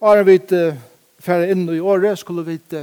Bare 0.00 0.26
vi 0.28 0.36
uh, 0.52 0.76
færre 1.24 1.48
inn 1.48 1.62
i 1.72 1.80
året 1.80 2.18
skulle 2.20 2.42
vi 2.44 2.58
uh, 2.76 2.82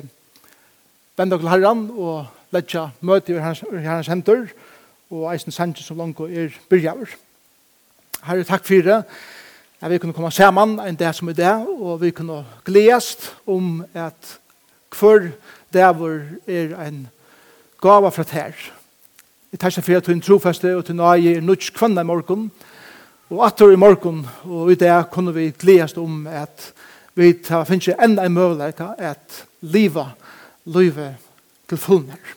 vende 1.18 1.38
til 1.38 1.50
herren 1.52 1.84
og 1.94 2.26
letja 2.54 2.88
møte 3.06 3.36
i 3.36 3.42
hans, 3.42 3.62
i 3.70 3.84
hans 3.86 4.10
henter 4.10 4.48
og 5.14 5.28
eisen 5.30 5.54
sanje 5.54 5.86
som 5.86 6.00
langt 6.02 6.24
er 6.26 6.56
byrjaver. 6.72 7.12
Herre, 8.26 8.46
takk 8.48 8.66
for 8.66 8.82
det. 8.88 8.98
Ja, 9.82 9.92
vi 9.92 10.00
kunne 10.02 10.16
komme 10.18 10.32
sammen 10.34 10.80
en 10.82 10.98
dag 10.98 11.14
som 11.14 11.30
er 11.30 11.38
det, 11.38 11.52
og 11.78 12.02
vi 12.02 12.10
kunne 12.18 12.40
gledast 12.66 13.36
om 13.46 13.84
at 13.94 14.40
hver 14.98 15.28
dag 15.74 16.02
er 16.48 16.74
en 16.88 17.04
gava 17.82 18.10
fra 18.10 18.26
her. 18.32 18.58
Jeg 19.52 19.60
tar 19.60 19.76
seg 19.76 19.86
for 19.86 20.00
at 20.00 20.10
hun 20.10 20.22
trofeste 20.22 20.72
og 20.74 20.86
til 20.88 20.98
nøye 20.98 21.36
er 21.38 21.46
nødt 21.46 21.70
kvann 21.78 22.00
i 22.00 22.08
morgen, 22.10 22.50
og 23.30 23.46
atter 23.46 23.70
i 23.70 23.78
morgen, 23.78 24.26
og 24.44 24.72
i 24.72 24.80
dag 24.82 25.12
kunne 25.12 25.34
vi 25.34 25.52
gledast 25.52 25.98
om 25.98 26.26
at 26.28 26.74
vi 27.16 27.34
finnes 27.44 27.88
ikke 27.88 28.04
enda 28.04 28.26
en 28.26 28.34
mulighet 28.34 28.82
at 28.98 29.46
livet 29.62 30.14
livet 30.66 31.16
til 31.70 31.78
fullmer. 31.78 32.34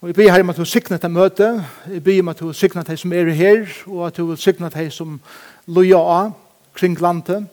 Og 0.00 0.08
jeg 0.08 0.14
ber 0.14 0.30
her 0.30 0.40
om 0.40 0.50
at 0.50 0.56
du 0.56 0.64
sikner 0.64 0.96
til 0.96 1.10
møte, 1.10 1.64
jeg 1.92 2.04
ber 2.04 2.20
om 2.20 2.28
at 2.28 2.40
du 2.40 2.52
sikner 2.52 2.82
til 2.82 2.98
som 2.98 3.12
er 3.12 3.30
her, 3.30 3.66
og 3.86 4.06
at 4.06 4.16
du 4.16 4.26
vil 4.26 4.36
sikner 4.36 4.68
til 4.68 4.90
som 4.92 5.20
loja 5.66 5.96
av 5.96 6.32
kring 6.74 7.00
landet. 7.00 7.46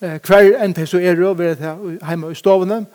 Eh, 0.00 0.20
hver 0.22 0.62
enn 0.62 0.74
til 0.74 0.86
som 0.86 1.00
er 1.00 1.18
her, 1.18 1.34
vi 1.34 1.44
er 1.44 1.98
hjemme 2.08 2.30
i 2.30 2.38
stovene, 2.38 2.86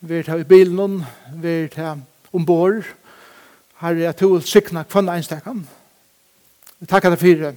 vi 0.00 0.18
er 0.18 0.30
her 0.30 0.44
i 0.44 0.44
bilen, 0.44 1.02
vi 1.34 1.48
er 1.48 1.68
her 1.76 1.96
ombord. 2.32 2.84
at 3.82 4.20
du 4.20 4.32
vil 4.32 4.42
sikner 4.42 4.82
kvann 4.82 5.08
enstekken. 5.08 5.68
Jeg 6.80 6.88
takker 6.88 7.10
deg 7.10 7.18
for 7.18 7.26
det. 7.26 7.56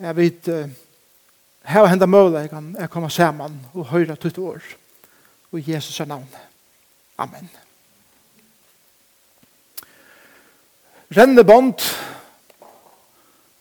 Jeg 0.00 0.16
vet, 0.16 0.48
eh, 0.48 0.68
Her 1.66 1.82
var 1.82 1.90
henda 1.90 2.06
møvleggen 2.06 2.74
jeg 2.78 2.90
kommet 2.90 3.12
sammen 3.12 3.58
og 3.74 3.88
høyre 3.90 4.14
tutt 4.16 4.38
år. 4.38 4.62
Og 5.50 5.68
Jesus 5.68 5.98
er 6.00 6.06
navn. 6.06 6.28
Amen. 7.18 7.48
Rennebånd, 11.16 11.82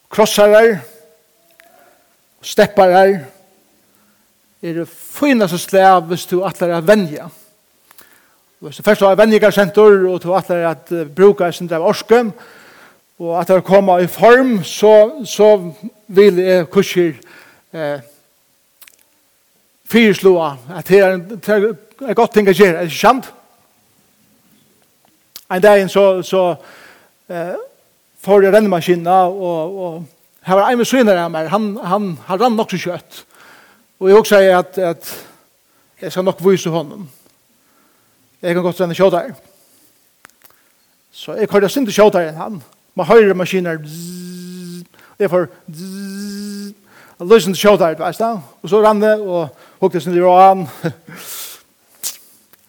krossarar, 0.10 0.80
stepparar, 2.42 3.20
er 4.62 4.80
det 4.80 4.88
finaste 4.90 5.58
slag 5.62 6.06
hvis 6.10 6.26
du 6.30 6.40
atler 6.46 6.76
er 6.78 6.86
venja. 6.86 7.30
Hvis 8.62 8.78
du 8.78 8.86
først 8.86 9.02
har 9.02 9.18
venjigarsenter 9.18 10.06
og 10.10 10.22
du 10.24 10.34
atler 10.34 10.68
at 10.70 10.94
bruker 11.16 11.52
sin 11.52 11.70
drev 11.70 11.86
orske, 11.90 12.22
og 13.20 13.40
at 13.40 13.48
det 13.48 13.64
kommer 13.64 14.00
i 14.00 14.08
form, 14.08 14.64
så, 14.64 15.24
så 15.26 15.72
vil 16.08 16.38
jeg 16.44 16.70
kurser 16.70 17.14
venja 17.14 17.32
eh, 17.76 18.00
fyrsloa 19.86 20.50
at 20.80 20.88
det 20.88 21.00
er, 21.04 21.18
det 21.18 22.10
er 22.10 22.18
godt 22.18 22.34
ting 22.34 22.50
å 22.50 22.56
gjøre, 22.56 22.82
er 22.82 22.90
det 22.90 22.96
sant? 22.96 23.30
En 25.52 25.62
dag 25.62 25.84
så, 25.92 26.06
så 26.26 26.44
eh, 27.30 27.56
får 28.26 28.48
jeg 28.48 28.56
rennemaskina 28.56 29.20
og, 29.30 29.80
og 29.86 30.04
her 30.46 30.60
var 30.60 30.70
en 30.70 30.78
med 30.78 30.90
syner 30.90 31.18
av 31.18 31.32
meg, 31.34 31.50
han, 31.50 31.72
han, 31.82 32.12
han 32.28 32.42
rann 32.42 32.58
nok 32.58 32.74
så 32.74 32.78
kjøtt. 32.78 33.24
Og 33.98 34.10
jeg 34.10 34.18
også 34.20 34.38
sier 34.38 34.58
at, 34.60 34.78
at 34.78 35.08
jeg 36.02 36.12
skal 36.14 36.26
nok 36.28 36.44
vise 36.46 36.70
honom. 36.70 37.08
Jeg 38.42 38.54
kan 38.54 38.66
godt 38.66 38.82
renne 38.84 38.98
kjøttar. 38.98 39.32
Så 41.16 41.34
jeg 41.40 41.50
kører 41.50 41.72
sin 41.72 41.88
til 41.88 41.96
kjøttar 41.96 42.28
enn 42.30 42.38
han. 42.38 42.60
Man 42.96 43.10
høyre 43.10 43.34
maskiner, 43.34 43.80
jeg 45.20 45.32
får 45.32 45.48
zzz, 45.72 46.15
Han 47.20 47.28
løsne 47.28 47.54
til 47.56 47.62
sjåtar, 47.62 47.96
veist 48.00 48.20
da. 48.20 48.36
Og 48.62 48.70
så 48.70 48.82
rann 48.84 49.02
det, 49.02 49.16
og 49.20 49.50
hukte 49.80 50.02
sin 50.02 50.14
liv 50.14 50.28
av 50.28 50.42
han. 50.42 50.68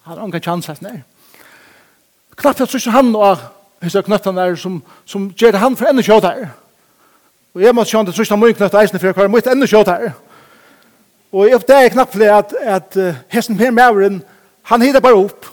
Han 0.06 0.18
har 0.18 0.24
unga 0.24 0.40
chans 0.40 0.66
hans 0.66 0.82
nær. 0.82 1.02
Knappt 2.36 2.60
jeg 2.60 2.68
synes 2.68 2.92
han 2.94 3.14
og 3.16 3.38
hisse 3.82 4.02
knøttene 4.02 4.40
der 4.40 4.56
som, 4.60 4.82
som 5.04 5.30
gjør 5.32 5.56
han 5.58 5.76
for 5.76 5.88
enda 5.88 6.04
sjåtar. 6.04 6.48
Og 7.56 7.62
jeg 7.62 7.74
måtte 7.74 7.90
sjånta 7.90 8.12
synes 8.12 8.28
han 8.28 8.40
mye 8.40 8.54
knøtt 8.54 8.74
eisne 8.76 9.00
for 9.00 9.08
jeg 9.08 9.16
kvar 9.16 9.30
mye 9.32 9.50
enda 9.50 9.66
sjåtar. 9.66 10.10
Og 11.32 11.46
jeg 11.48 11.56
oppdager 11.56 11.94
knappt 11.94 12.18
det 12.20 12.28
at, 12.30 12.52
at 12.60 12.98
uh, 13.00 13.16
hessen 13.32 13.56
Per 13.58 13.70
Mævren, 13.70 14.20
han 14.62 14.82
hittar 14.82 15.00
bare 15.00 15.18
opp. 15.18 15.48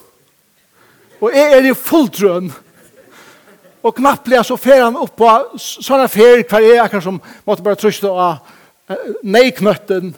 Og 1.21 1.31
jeg 1.33 1.57
er 1.57 1.69
i 1.69 1.73
fulltrøn. 1.73 2.51
Og 3.83 3.95
knappt 3.95 4.29
det 4.31 4.45
så 4.45 4.57
fer 4.59 4.83
han 4.83 4.99
opp 4.99 5.15
på 5.17 5.29
sånne 5.59 6.07
fer 6.11 6.43
hver 6.43 6.63
jeg 6.63 6.83
akkurat 6.83 7.07
som 7.07 7.21
måtte 7.47 7.65
bare 7.65 7.79
trøste 7.79 8.11
og 8.11 8.53
neiknøtten, 9.23 10.13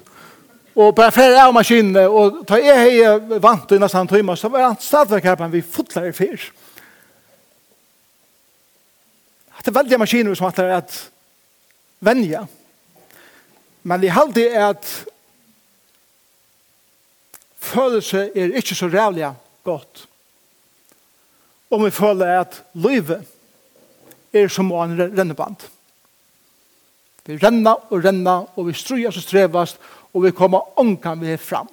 og 0.75 0.96
bare 0.96 1.13
fer 1.16 1.38
av 1.40 1.53
maskinene, 1.56 2.03
og 2.12 2.44
ta 2.47 2.59
jeg 2.59 2.75
hei 2.75 3.40
vant 3.40 3.72
i 3.72 3.80
nesten 3.80 4.09
timer, 4.12 4.36
så 4.36 4.52
var 4.52 4.69
han 4.69 4.80
stadigvæk 4.81 5.30
her, 5.30 5.40
men 5.40 5.53
vi 5.53 5.63
fotler 5.63 6.09
i 6.09 6.16
fyr. 6.16 6.50
Det 9.66 9.72
er 9.72 9.80
veldig 9.80 9.97
maskiner 9.97 10.36
som 10.38 10.52
er 10.52 10.75
at 10.75 10.96
venja. 12.06 12.44
Men 13.81 14.03
jeg 14.03 14.13
halte 14.13 14.44
er 14.46 14.68
at 14.75 14.90
følelse 17.66 18.28
er 18.36 18.53
ikke 18.59 18.78
så 18.78 18.90
rævlig 18.94 19.31
godt. 19.66 20.06
Om 21.74 21.86
vi 21.86 21.92
føler 21.92 22.44
at 22.44 22.59
livet 22.74 23.25
er 24.34 24.47
som 24.47 24.69
en 24.72 25.00
renneband. 25.02 25.66
Vi 27.25 27.38
renna 27.41 27.74
og 27.90 28.03
renna, 28.06 28.44
og 28.56 28.68
vi 28.68 28.74
strujas 28.78 29.18
og 29.18 29.24
strevast, 29.24 29.80
og 30.13 30.24
vi 30.24 30.31
kommer 30.31 30.80
ångan 30.80 31.22
vi 31.22 31.38
fram. 31.38 31.69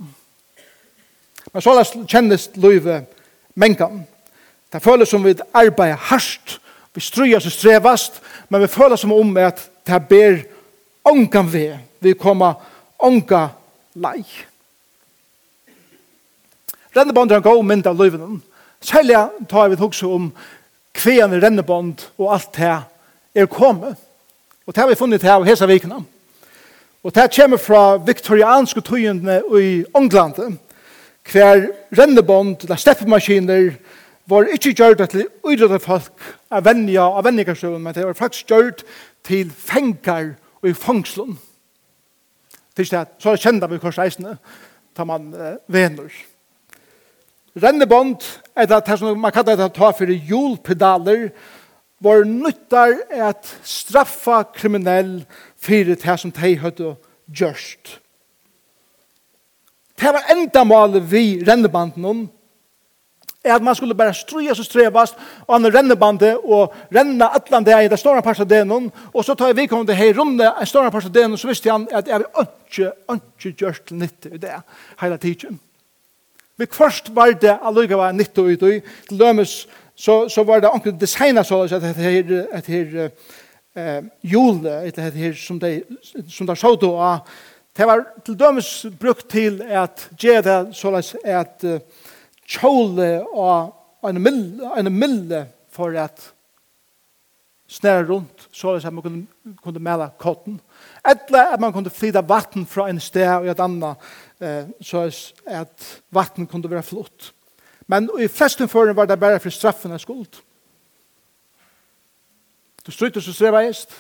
Men 1.53 1.63
så 1.63 1.75
kjennes 2.09 2.49
løyve 2.57 3.03
mengan. 3.55 4.03
Det 4.73 4.83
føles 4.83 5.09
som 5.09 5.25
vi 5.25 5.35
arbeider 5.53 6.01
hardt, 6.09 6.59
vi 6.95 7.01
strujas 7.01 7.47
og 7.47 7.53
strevast, 7.53 8.21
men 8.49 8.63
vi 8.63 8.71
føler 8.73 8.97
som 8.97 9.13
om 9.13 9.37
at 9.37 9.61
det 9.87 10.01
ber 10.09 10.41
ångan 11.05 11.53
vi, 11.53 11.67
vi 12.01 12.15
kommer 12.15 12.55
ånga 12.99 13.49
lei. 13.95 14.23
Rennebånd 16.97 17.33
er 17.33 17.41
en 17.41 17.45
god 17.45 17.63
mynd 17.65 17.87
av 17.89 17.97
løyven. 17.97 18.41
Særlig 18.81 19.17
tar 19.49 19.69
vi 19.69 19.81
hukse 19.81 20.07
om 20.07 20.31
kvean 20.97 21.33
i 21.33 21.41
rennebånd 21.41 22.05
og 22.19 22.33
alt 22.34 22.57
det 22.57 22.73
er 23.34 23.49
kommet. 23.49 24.01
Og 24.72 24.77
det 24.77 24.81
har 24.83 24.88
vi 24.88 24.94
funnet 24.97 25.22
her 25.22 25.34
av 25.37 25.44
hese 25.44 25.66
vikene. 25.69 25.99
Og 27.05 27.12
det 27.12 27.27
kommer 27.34 27.59
fra 27.60 27.99
viktorianske 28.00 28.81
tøyene 28.81 29.43
i 29.60 29.84
England, 29.93 30.38
hver 31.28 31.66
rennebånd 31.93 32.65
eller 32.65 32.81
steppemaskiner 32.81 33.75
var 34.27 34.49
ikke 34.49 34.72
gjørt 34.72 35.05
til 35.12 35.27
uidrette 35.44 35.83
folk 35.84 36.25
av 36.49 36.65
vennja 36.65 37.05
av 37.05 37.28
vennikarsøven, 37.28 37.83
men 37.84 37.93
det 37.93 38.06
var 38.06 38.16
faktisk 38.16 38.49
gjørt 38.49 38.81
til 39.28 39.53
fengar 39.53 40.38
og 40.62 40.71
i 40.71 40.72
fangslun. 40.72 41.37
Til 42.77 42.87
stedet, 42.87 43.12
så 43.21 43.37
kjenda 43.37 43.69
vi 43.69 43.78
kors 43.83 44.00
eisene, 44.00 44.39
tar 44.97 45.04
man 45.04 45.34
eh, 45.34 45.59
venner. 45.69 46.09
Rennebånd, 47.60 48.25
er 48.56 48.72
det, 48.72 48.99
som 48.99 49.21
man 49.21 49.37
kallar 49.37 49.60
det 49.60 49.75
ta 49.77 49.93
for 49.93 50.09
hjulpedaler, 50.09 51.28
var 52.03 52.25
nyttar 52.27 52.97
at 53.29 53.49
straffa 53.63 54.43
kriminell 54.55 55.23
fyrir 55.63 55.95
det 55.95 56.19
som 56.19 56.33
de 56.35 56.55
hadde 56.59 56.95
gjørst. 57.31 57.99
Det 60.03 60.11
var 60.11 60.31
enda 60.35 60.65
målet 60.67 61.05
vi 61.07 61.43
rennebanden 61.47 62.05
om, 62.05 62.23
er 63.45 63.55
at 63.55 63.63
man 63.63 63.75
skulle 63.75 63.95
bare 63.95 64.15
strujas 64.15 64.59
og 64.59 64.67
strevast 64.67 65.17
og 65.47 65.55
han 65.57 65.75
rennebandet 65.75 66.39
og 66.45 66.75
renne 66.95 67.27
atlan 67.37 67.65
det 67.67 67.75
er 67.75 67.87
i 67.87 67.91
det 67.91 67.99
store 67.99 68.23
parten 68.23 68.45
av 68.45 68.51
denen 68.51 68.91
og 69.13 69.25
så 69.25 69.34
tar 69.34 69.51
jeg 69.51 69.57
vedkommende 69.57 69.91
det 69.91 69.99
her 69.99 70.15
i 70.15 70.47
en 70.47 70.71
store 70.71 70.91
parten 70.95 71.11
av 71.11 71.17
denen 71.17 71.39
så 71.39 71.51
visste 71.51 71.71
han 71.71 71.89
at 71.91 72.09
jeg 72.09 72.23
vil 72.23 72.45
ikke, 72.45 72.93
ikke 73.17 73.55
gjøre 73.65 73.87
til 73.87 73.99
nytte 73.99 74.31
i 74.31 74.39
det 74.39 74.55
hele 75.01 75.19
tiden. 75.19 75.60
Vi 76.59 76.66
først 76.71 77.10
var 77.15 77.33
det 77.33 77.59
alluga 77.63 77.97
var 77.97 78.13
nytte 78.13 78.43
ut 78.43 78.63
i 78.63 78.81
til 79.09 79.19
lømes 79.19 79.66
så, 79.94 80.28
så 80.28 80.44
var 80.44 80.60
det 80.60 80.71
anker 80.72 80.91
designet 80.91 81.47
så 81.47 81.62
at 81.62 81.83
det 81.83 81.94
her, 81.97 82.47
at 82.53 82.66
her 82.66 83.10
eh, 83.77 84.04
jule, 84.22 84.83
et 84.86 84.97
det 84.97 85.12
her 85.12 85.33
som 85.33 85.60
det, 85.60 85.83
som 86.28 86.47
det 86.47 86.59
så 86.59 86.74
då, 86.77 87.18
det 87.77 87.86
var 87.86 88.04
til 88.24 88.36
dømes 88.36 88.86
brukt 89.00 89.28
til 89.30 89.62
at 89.62 90.10
gjøre 90.21 90.42
det 90.42 90.77
så 90.77 90.92
at 91.24 91.65
uh, 91.65 91.78
kjole 92.48 93.22
og 93.33 94.09
en 94.09 94.21
mille, 94.22 94.68
en 94.78 94.92
mille 94.92 95.47
for 95.71 95.97
at 95.97 96.33
snæra 97.72 98.04
rundt, 98.04 98.48
så 98.53 98.74
at 98.77 98.92
man 98.92 99.03
kunne, 99.03 99.27
kunne 99.62 99.80
mela 99.80 100.10
kotten. 100.18 100.60
Eller 101.04 101.54
at 101.54 101.60
man 101.60 101.72
kunne 101.72 101.91
flyta 101.91 102.21
vatten 102.21 102.66
fra 102.66 102.91
en 102.91 103.00
sted 103.00 103.28
og 103.28 103.48
et 103.48 103.60
annet, 103.60 103.97
eh, 104.41 104.68
så 104.80 105.06
at 105.47 106.03
vatten 106.10 106.47
kunne 106.47 106.71
være 106.71 106.83
flott. 106.83 107.33
Men 107.92 108.09
i 108.16 108.28
festen 108.28 108.68
føren 108.72 108.97
var 108.97 109.04
det 109.06 109.21
bare 109.21 109.41
for 109.41 109.53
straffen 109.53 109.92
av 109.92 110.00
skuld. 110.00 110.39
Du 112.86 112.91
stryttes 112.91 113.28
og 113.28 113.34
streveist. 113.36 113.98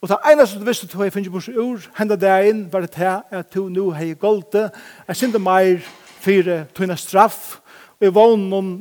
Og 0.00 0.08
det 0.08 0.16
eneste 0.30 0.58
du 0.60 0.64
visste 0.64 0.88
du 0.88 0.96
har 0.98 1.12
finnet 1.12 1.32
bors 1.32 1.48
ur, 1.48 1.84
hendet 1.98 2.20
deg 2.20 2.48
inn, 2.48 2.64
var 2.72 2.84
det 2.84 2.90
til 2.96 3.08
at 3.08 3.52
du 3.52 3.68
nå 3.72 3.90
har 3.96 4.16
golde, 4.20 4.66
jeg 5.08 5.16
synes 5.16 5.32
det 5.32 5.40
mer 5.40 5.78
fire 6.24 6.56
tøyne 6.76 6.96
straff, 6.96 7.60
og 8.00 8.04
jeg 8.04 8.14
vågn 8.14 8.52
om, 8.52 8.74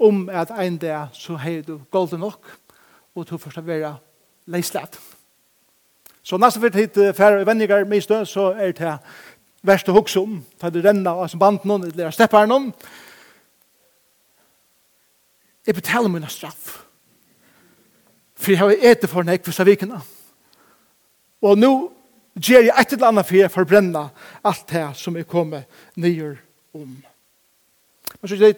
om 0.00 0.22
at 0.28 0.52
en 0.52 0.78
dag 0.80 1.08
så 1.12 1.36
har 1.36 1.60
du 1.66 1.80
golde 1.90 2.18
nok, 2.18 2.40
og 3.14 3.28
du 3.28 3.36
får 3.38 3.60
være 3.60 3.96
leislet. 4.46 5.00
Så 6.22 6.36
nesten 6.36 6.62
for 6.62 6.68
tid 6.68 7.12
færre 7.14 7.46
venninger, 7.46 7.84
med 7.84 8.00
stø, 8.00 8.24
så 8.24 8.52
er 8.56 8.72
det 8.72 8.98
verst 9.62 9.88
å 9.88 9.96
hukse 9.96 10.20
om, 10.20 10.40
ta 10.60 10.70
det 10.70 10.84
renna 10.84 11.14
av 11.16 11.30
som 11.30 11.40
banden 11.40 11.70
noen, 11.70 11.88
eller 11.90 12.14
stepparen 12.14 12.50
noen. 12.50 12.70
Jeg 15.66 15.74
betaler 15.74 16.12
mine 16.12 16.28
straff. 16.30 16.82
For 18.36 18.52
jeg 18.52 18.60
har 18.60 18.90
etter 18.92 19.10
for 19.10 19.26
nek 19.26 19.46
for 19.46 19.66
vikene. 19.66 19.98
Og 21.42 21.58
nå 21.58 21.72
gjør 22.36 22.68
jeg 22.68 22.74
et 22.76 22.92
eller 22.94 23.10
annet 23.10 23.26
for 23.26 23.38
jeg 23.38 23.52
forbrenner 23.52 24.10
alt 24.46 24.66
det 24.70 24.84
som 25.00 25.16
er 25.16 25.28
kommet 25.28 25.66
nyer 25.96 26.36
om. 26.76 26.92
Men 28.20 28.28
så 28.28 28.36
er 28.36 28.44
det 28.44 28.54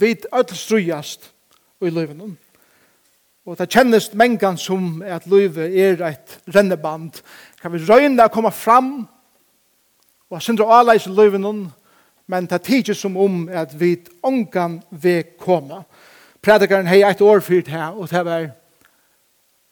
vid 0.00 0.26
öll 0.32 0.54
strujast 0.54 1.30
i 1.82 1.90
løyven. 1.90 2.36
Og 3.46 3.58
det 3.58 3.70
kjennes 3.72 4.12
mengan 4.14 4.58
som 4.60 5.02
at 5.02 5.26
løven 5.26 5.72
er 5.72 6.02
et 6.06 6.36
renneband. 6.54 7.20
Kan 7.60 7.74
vi 7.74 7.82
røyne 7.84 8.24
å 8.24 8.32
komme 8.32 8.52
fram 8.54 9.08
og 10.30 10.38
jeg 10.38 10.42
synder 10.42 10.70
avleis 10.70 11.06
i 11.06 11.10
løven 11.10 11.72
men 12.30 12.46
det 12.46 12.52
er 12.52 12.62
tidser 12.62 12.94
som 12.94 13.16
om 13.16 13.48
at 13.48 13.72
vi 13.80 13.96
ångan 14.22 14.82
vil 14.90 15.24
komme. 15.38 15.82
Predikeren 16.42 16.86
har 16.86 17.10
et 17.10 17.20
år 17.20 17.40
fyrt 17.40 17.68
her, 17.68 17.90
og 17.90 18.10
det 18.10 18.24
var 18.24 18.50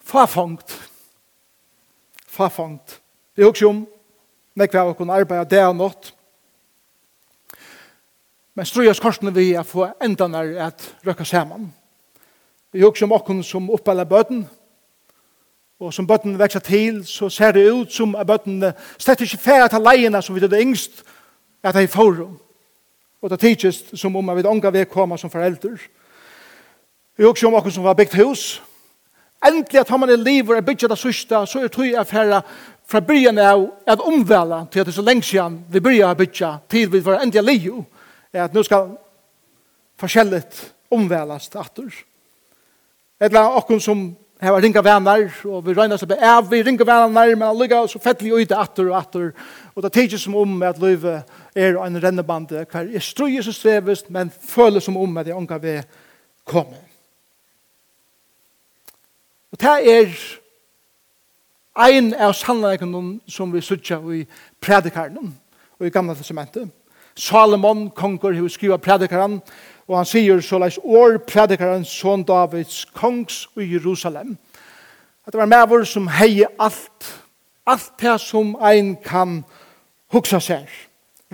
farfangt. 0.02 0.74
Fafangt. 2.26 3.00
Vi 3.36 3.44
husker 3.44 3.68
om 3.68 3.86
nekve 4.58 4.78
har 4.78 4.92
kunnet 4.98 5.20
arbeide 5.20 5.50
det 5.50 5.64
og 5.66 5.76
nått. 5.76 6.12
Men 8.54 8.66
strøyas 8.66 9.00
korsene 9.00 9.30
vi 9.34 9.52
er 9.54 9.62
for 9.62 9.94
enda 10.02 10.26
når 10.26 10.56
at 10.66 10.86
røkka 11.06 11.24
sammen. 11.24 11.70
Vi 12.72 12.82
husker 12.82 13.06
om 13.06 13.14
åkken 13.14 13.42
som 13.46 13.70
oppallar 13.70 14.04
bøten, 14.04 14.48
Og 15.80 15.94
som 15.94 16.06
bøtten 16.06 16.38
vekser 16.38 16.60
til, 16.60 17.04
så 17.06 17.28
ser 17.30 17.52
det 17.54 17.70
ut 17.70 17.92
som 17.92 18.16
at 18.18 18.26
bøtten 18.26 18.64
slett 18.98 19.20
ikke 19.22 19.38
færre 19.38 19.68
til 19.70 19.84
leiene 19.86 20.22
som 20.22 20.34
vi 20.34 20.40
det 20.40 20.60
yngst, 20.60 21.04
at 21.62 21.74
de 21.74 21.86
får 21.88 22.28
Og 23.22 23.30
det 23.30 23.40
tidses 23.40 23.84
som 23.94 24.16
om 24.16 24.36
vi 24.36 24.46
ånga 24.46 24.70
vi 24.70 24.84
komme 24.84 25.18
som 25.18 25.30
foreldre. 25.30 25.78
Vi 27.16 27.24
også 27.24 27.46
om 27.46 27.54
akkur 27.54 27.70
som 27.70 27.84
var 27.84 27.94
byggt 27.94 28.14
hus. 28.14 28.62
Endelig 29.46 29.80
at 29.80 29.90
man 29.90 30.10
i 30.10 30.16
livet 30.16 30.56
er 30.56 30.60
bygget 30.60 30.90
det 30.90 30.98
sørste, 30.98 31.46
så 31.46 31.60
er 31.60 31.68
tøy 31.68 31.94
affæra 31.94 32.42
fra 32.88 33.00
byen 33.00 33.38
av 33.38 33.66
at 33.86 34.00
omvela 34.00 34.64
til 34.70 34.80
at 34.80 34.86
det 34.86 34.92
er 34.92 34.96
så 34.96 35.02
lenge 35.02 35.22
siden 35.22 35.64
vi 35.70 35.80
begynner 35.80 36.14
å 36.14 36.18
bygge 36.18 36.52
til 36.70 36.92
vi 36.92 37.02
får 37.02 37.22
endelig 37.22 37.44
liv, 37.44 37.84
er 38.32 38.44
at 38.44 38.54
nå 38.54 38.62
skal 38.62 38.96
forskjellet 39.98 40.74
omvelas 40.90 41.48
til 41.48 41.60
atter. 41.60 41.90
Et 43.20 43.26
Eller 43.26 43.40
annet 43.40 43.82
som 43.82 44.16
Jeg 44.40 44.52
har 44.54 44.62
ringa 44.62 44.82
venner, 44.86 45.24
og 45.50 45.64
vi 45.66 45.72
regner 45.74 45.98
seg 45.98 46.12
på 46.12 46.16
av, 46.22 46.44
vi 46.46 46.60
ringa 46.62 46.84
venner, 46.86 47.32
men 47.34 47.48
allega, 47.48 47.80
så 47.90 47.98
fett 47.98 48.20
vi 48.22 48.30
ut 48.30 48.52
atter 48.54 48.86
og 48.86 48.94
atter, 48.94 49.32
og 49.74 49.82
det 49.82 49.90
tenkes 49.96 50.22
som 50.22 50.36
om 50.38 50.60
at 50.62 50.78
livet 50.78 51.26
er 51.58 51.74
en 51.82 51.98
rennebande, 51.98 52.62
hver 52.70 52.86
er 52.86 53.02
strøy 53.02 53.40
som 53.42 53.56
strevest, 53.56 54.12
men 54.14 54.30
føler 54.30 54.84
som 54.84 54.96
om 54.96 55.18
at 55.18 55.26
jeg 55.26 55.34
unga 55.34 55.58
vi 55.58 55.74
kommer. 56.46 56.78
Og 59.50 59.58
det 59.58 59.74
er 59.90 60.14
ein 61.88 62.14
av 62.14 62.36
sannleikene 62.38 63.18
som 63.26 63.50
vi 63.50 63.64
sutja 63.64 63.98
i 64.14 64.22
predikaren, 64.62 65.34
og 65.80 65.86
i 65.86 65.90
gamle 65.90 66.14
testamentet. 66.14 66.70
Salomon, 67.18 67.88
konger, 67.90 68.38
hos 68.38 68.54
skriva 68.54 68.78
predikaren, 68.78 69.40
Og 69.88 69.96
han 69.96 70.08
sier 70.08 70.40
så 70.44 70.58
leis 70.60 70.76
år 70.84 71.16
predikaren 71.24 71.84
son 71.84 72.22
Davids 72.22 72.84
kongs 72.92 73.46
i 73.56 73.64
Jerusalem. 73.72 74.36
At 75.26 75.32
det 75.32 75.40
var 75.40 75.48
maver 75.48 75.84
som 75.84 76.08
heie 76.08 76.46
alt, 76.60 77.08
alt 77.66 77.92
det 78.00 78.20
som 78.20 78.54
ein 78.64 78.96
kan 79.04 79.42
huksa 80.12 80.40
seg. 80.40 80.68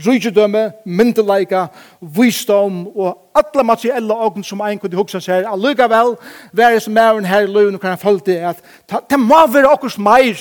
Rydgjødømme, 0.07 0.73
myndeleika, 0.85 1.67
visdom 2.01 2.87
og 2.87 3.31
alle 3.35 3.65
materielle 3.65 4.15
åken 4.15 4.43
som 4.45 4.63
ein 4.67 4.79
kunne 4.79 4.97
hugsa 4.99 5.21
seg. 5.23 5.47
Allugavel, 5.47 6.17
vær 6.53 6.79
som 6.79 6.97
er 6.97 7.21
her 7.27 7.47
i 7.47 7.53
løven 7.53 7.75
og 7.75 7.81
kan 7.81 7.99
han 8.03 8.19
det 8.27 8.39
at 8.39 8.63
det 9.11 9.21
må 9.21 9.47
være 9.47 9.71
okkurs 9.71 9.99
meir. 9.99 10.39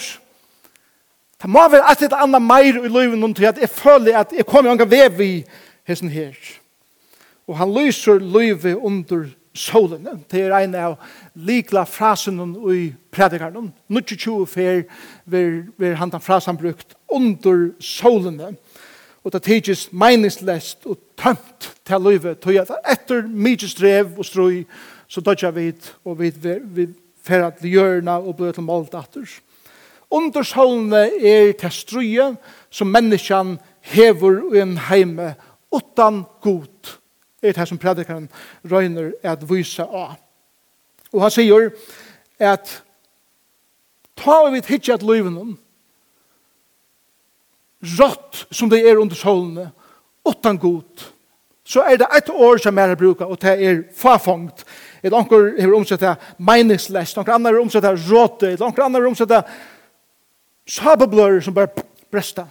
Det 1.41 1.49
må 1.49 1.69
være 1.69 1.91
et 1.91 2.01
eller 2.01 2.17
annet 2.17 2.41
meir 2.41 2.83
i 2.85 2.87
løven 2.87 3.33
til 3.33 3.45
at 3.45 3.57
jeg 3.61 3.69
føler 3.69 4.17
at 4.17 4.33
jeg 4.37 4.45
kommer 4.45 4.73
å 4.73 4.85
vei 4.85 5.09
vi 5.09 5.45
hessen 5.85 6.09
her 6.09 6.33
og 7.47 7.57
han 7.57 7.73
lyser 7.73 8.19
løyve 8.19 8.77
under 8.77 9.27
solene. 9.53 10.17
Det 10.31 10.41
er 10.41 10.55
en 10.57 10.75
av 10.75 10.95
likla 11.35 11.83
frasen 11.85 12.39
i 12.73 12.87
predikaren. 13.13 13.71
Nuttje 13.87 14.17
20 14.17 14.47
fer 14.49 14.83
vil 15.25 15.95
han 15.99 16.11
ta 16.11 16.21
frasen 16.23 16.57
brukt 16.57 16.95
under 17.11 17.69
solene. 17.83 18.53
Og 19.23 19.31
det 19.31 19.43
tidsis 19.45 19.87
meningslest 19.95 20.87
og 20.89 20.97
tømt 21.19 21.69
til 21.85 22.03
løyve. 22.03 22.35
Tøy 22.35 22.57
at 22.59 22.73
etter 22.91 23.23
mykje 23.27 23.69
strev 23.71 24.17
og 24.17 24.27
strøy 24.27 24.63
så 25.07 25.21
dødja 25.21 25.51
vi 25.53 25.71
og 26.05 26.19
vi, 26.19 26.31
vi 26.63 26.87
fer 27.23 27.45
at 27.47 27.61
hjørna 27.61 28.17
og 28.19 28.35
blir 28.39 28.51
til 28.51 28.65
måldatter. 28.67 29.27
Under 30.11 30.43
solene 30.45 31.07
er 31.21 31.53
til 31.57 31.71
strøye 31.71 32.33
som 32.73 32.91
menneskjan 32.91 33.57
hever 33.93 34.41
i 34.55 34.61
en 34.63 34.77
heime 34.89 35.33
utan 35.73 36.23
god 36.41 36.97
er 37.43 37.53
det 37.53 37.67
som 37.67 37.79
predikaren 37.79 38.29
røyner 38.71 39.11
at 39.23 39.43
vysa 39.49 39.83
av. 39.83 40.15
Og 41.13 41.21
han 41.21 41.33
sier 41.33 41.69
at 42.39 42.79
ta 44.17 44.39
vi 44.45 44.55
vidt 44.55 44.71
hitje 44.71 44.95
at 44.95 45.05
løyven 45.05 45.57
rått 47.99 48.45
som 48.51 48.71
det 48.71 48.81
er 48.87 48.99
under 49.01 49.17
solene, 49.17 49.67
utan 50.23 50.57
god, 50.57 51.09
så 51.67 51.83
er 51.87 51.99
det 51.99 52.07
et 52.15 52.29
år 52.31 52.59
som 52.63 52.79
er 52.79 52.95
bruka, 52.99 53.27
og 53.27 53.39
det 53.39 53.53
er 53.59 53.83
fafangt. 53.95 54.63
Et 55.03 55.13
anker 55.13 55.53
har 55.59 55.75
omsett 55.75 55.99
det 55.99 56.15
meningsless, 56.37 57.15
anker 57.17 57.35
annar 57.35 57.55
har 57.55 57.63
omsett 57.63 57.83
det 57.83 57.95
råte, 58.07 58.53
et 58.53 58.63
anker 58.63 58.85
annar 58.85 59.03
har 59.03 59.11
omsett 59.11 59.31
det 59.31 59.43
sabeblør 60.67 61.41
som 61.43 61.55
bare 61.55 61.71
bresta. 62.11 62.47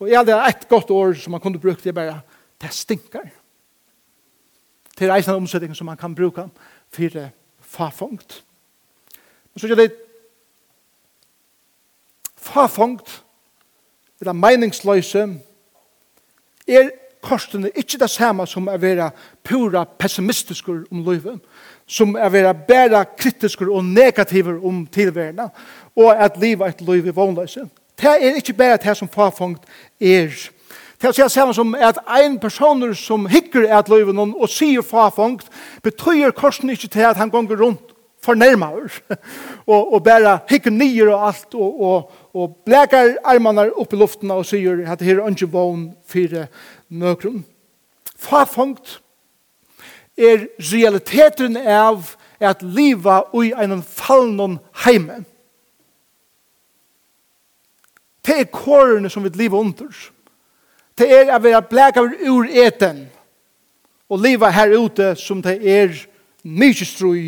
Og 0.00 0.08
jeg 0.10 0.18
hadde 0.18 0.40
et 0.48 0.68
godt 0.68 0.90
år 0.90 1.14
som 1.16 1.36
man 1.36 1.40
kunne 1.40 1.60
brukt 1.60 1.84
det 1.84 1.94
bare, 1.96 2.20
det 2.60 2.72
stinker 2.76 3.30
til 4.98 5.10
reisende 5.10 5.36
omsetning 5.36 5.76
som 5.76 5.86
man 5.86 5.96
kan 5.96 6.14
bruka 6.14 6.46
for 6.90 7.28
farfångt. 7.60 8.44
Men 9.54 9.60
så 9.60 9.66
gjør 9.66 9.76
det 9.76 9.92
farfångt 12.36 13.22
eller 14.20 14.32
meningsløse 14.32 15.26
er 16.68 16.90
kortene 17.22 17.70
ikke 17.74 17.98
det 17.98 18.10
samme 18.10 18.46
som 18.46 18.68
er 18.70 18.78
være 18.82 19.10
pura 19.44 19.84
pessimistiske 19.98 20.72
om 20.90 21.02
livet, 21.06 21.40
som 21.86 22.14
er 22.14 22.28
være 22.28 22.54
bare 22.54 23.04
kritiske 23.18 23.70
og 23.70 23.84
negative 23.84 24.60
om 24.64 24.86
tilværende, 24.86 25.48
og 25.96 26.24
at 26.24 26.38
livet 26.40 26.66
er 26.66 26.70
et 26.70 26.80
liv 26.80 27.06
i 27.06 27.14
vognløse. 27.14 27.68
Det 27.98 28.10
er 28.10 28.34
ikke 28.34 28.52
bare 28.52 28.76
det 28.76 28.96
som 28.96 29.08
farfångt 29.08 29.62
er 30.00 30.50
Det 31.02 31.18
er 31.18 31.28
samme 31.28 31.54
som 31.54 31.74
at 31.74 31.98
en 32.22 32.38
person 32.38 32.94
som 32.94 33.26
hikker 33.26 33.66
at 33.66 33.88
løyven 33.90 34.20
og 34.22 34.46
sier 34.48 34.84
frafangt, 34.86 35.48
betyr 35.82 36.30
korsen 36.30 36.70
ikke 36.70 36.88
til 36.88 37.08
at 37.08 37.18
han 37.18 37.30
gonger 37.30 37.58
rundt 37.58 37.92
fornærmer 38.22 38.86
og, 39.72 39.94
og 39.94 40.04
bare 40.04 40.38
hikker 40.50 40.70
nyer 40.70 41.10
og 41.10 41.26
alt 41.26 41.54
og, 41.54 41.80
og, 41.82 42.12
og 42.34 42.56
blekar 42.66 43.16
armene 43.24 43.66
opp 43.74 43.92
i 43.92 43.98
luften 43.98 44.30
og 44.30 44.46
sier 44.46 44.84
at 44.86 45.00
det 45.00 45.08
her 45.08 45.24
er 45.24 45.34
ikke 45.34 45.50
vogn 45.50 45.88
for 46.06 46.46
nøkron. 46.88 47.42
Frafangt 48.14 49.00
er 50.14 50.46
realiteten 50.70 51.58
av 51.58 52.14
at 52.38 52.62
liva 52.62 53.24
ui 53.34 53.50
en 53.58 53.82
fallnon 53.82 54.58
heime. 54.84 55.24
Det 58.22 58.38
er 58.38 58.50
kårene 58.54 59.10
som 59.10 59.24
vi 59.26 59.34
lever 59.34 59.58
under. 59.58 59.90
Det 59.90 60.21
Det 60.98 61.08
er 61.08 61.32
å 61.32 61.40
være 61.40 61.62
blekar 61.70 62.14
ur 62.28 62.48
eten 62.48 63.06
og 64.12 64.20
liva 64.20 64.50
her 64.52 64.74
ute 64.76 65.14
som 65.16 65.40
det 65.44 65.56
er 65.64 65.94
mykje 66.44 66.86
strøy 66.86 67.22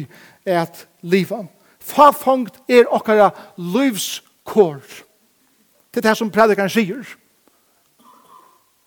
at 0.44 0.85
liva. 1.02 1.44
Fafangt 1.80 2.61
er 2.68 2.88
okkara 2.92 3.30
livskår. 3.56 4.80
Det 5.94 6.02
er 6.02 6.11
det 6.11 6.16
som 6.18 6.33
predikeren 6.33 6.73
sier. 6.73 7.04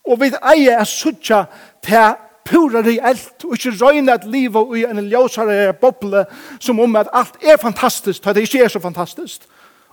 Og 0.08 0.20
vi 0.22 0.32
eier 0.32 0.80
er 0.80 0.88
suttja 0.88 1.44
til 1.84 2.16
pura 2.48 2.82
reelt 2.86 3.44
og 3.44 3.58
ikke 3.58 3.76
røyne 3.82 4.14
at 4.14 4.26
livet 4.30 4.78
i 4.80 4.86
en 4.88 5.04
ljøsare 5.10 5.74
boble 5.82 6.24
som 6.60 6.80
om 6.80 6.96
at 7.00 7.10
alt 7.14 7.42
er 7.44 7.60
fantastisk, 7.60 8.28
at 8.28 8.36
det 8.36 8.48
ikke 8.48 8.64
er 8.64 8.72
så 8.72 8.80
fantastisk. 8.80 9.44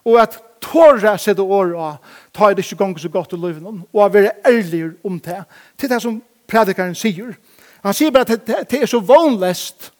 Og 0.04 0.20
at 0.20 0.36
tåra 0.62 1.16
seg 1.18 1.38
det 1.38 1.44
året 1.44 1.98
ta 2.34 2.50
det 2.50 2.64
ikke 2.64 2.78
gong 2.80 2.98
så 3.00 3.08
godt 3.08 3.32
i 3.32 3.36
livet 3.36 3.66
om, 3.66 3.82
og 3.92 4.00
å 4.02 4.08
være 4.12 4.32
ærlig 4.46 4.90
om 5.04 5.18
det. 5.20 5.42
Til 5.78 5.90
det 5.90 6.00
som 6.02 6.22
predikaren 6.50 6.96
sier. 6.98 7.36
Han 7.84 7.94
sier 7.94 8.12
bare 8.12 8.36
at 8.36 8.70
det 8.70 8.82
er 8.82 8.90
så 8.90 9.00
vanligst 9.00 9.90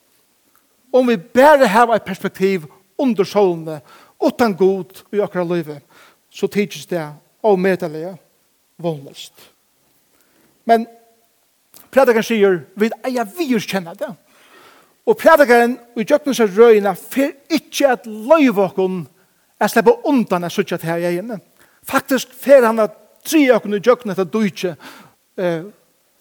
om 0.94 1.08
vi 1.08 1.16
bare 1.16 1.66
har 1.66 1.90
et 1.94 2.06
perspektiv 2.06 2.66
under 2.98 3.24
solene, 3.24 3.80
utan 4.22 4.54
god 4.54 5.02
i 5.12 5.20
akkurat 5.20 5.48
livet, 5.50 5.82
så 6.30 6.46
tidses 6.46 6.86
det 6.86 7.02
av 7.44 7.58
medelige 7.58 8.14
vanligst. 8.78 9.32
Men 10.64 10.86
predikaren 11.90 12.26
sier, 12.26 12.60
vi 12.78 12.90
eier 13.04 13.26
vi 13.38 13.58
kjenner 13.58 13.98
det. 13.98 14.12
Og 15.04 15.18
predikaren 15.20 15.76
i 15.96 16.06
seg 16.06 16.54
røyene 16.56 16.94
for 16.96 17.34
ikke 17.52 17.90
at 17.90 18.06
løyvåkon 18.06 19.02
er 19.60 19.68
slipper 19.68 20.06
undan 20.08 20.44
er 20.44 20.52
suttet 20.52 20.82
her 20.82 21.02
i 21.02 21.10
egnet. 21.10 21.42
Faktisk 21.88 22.34
fer 22.40 22.66
han 22.66 22.78
at 22.78 22.90
tre 23.24 23.46
økken 23.54 23.74
i 23.74 23.80
djøkken 23.80 24.10
etter 24.10 24.24
døytje 24.24 24.76
eh, 25.38 25.64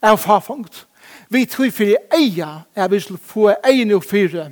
er 0.04 0.16
farfangt. 0.16 0.86
Vi 1.30 1.46
tror 1.46 1.72
for 1.72 2.18
eia 2.18 2.52
er 2.76 2.88
vi 2.88 3.00
skal 3.00 3.18
få 3.18 3.54
egen 3.64 3.92
og 3.92 4.04
fire 4.04 4.52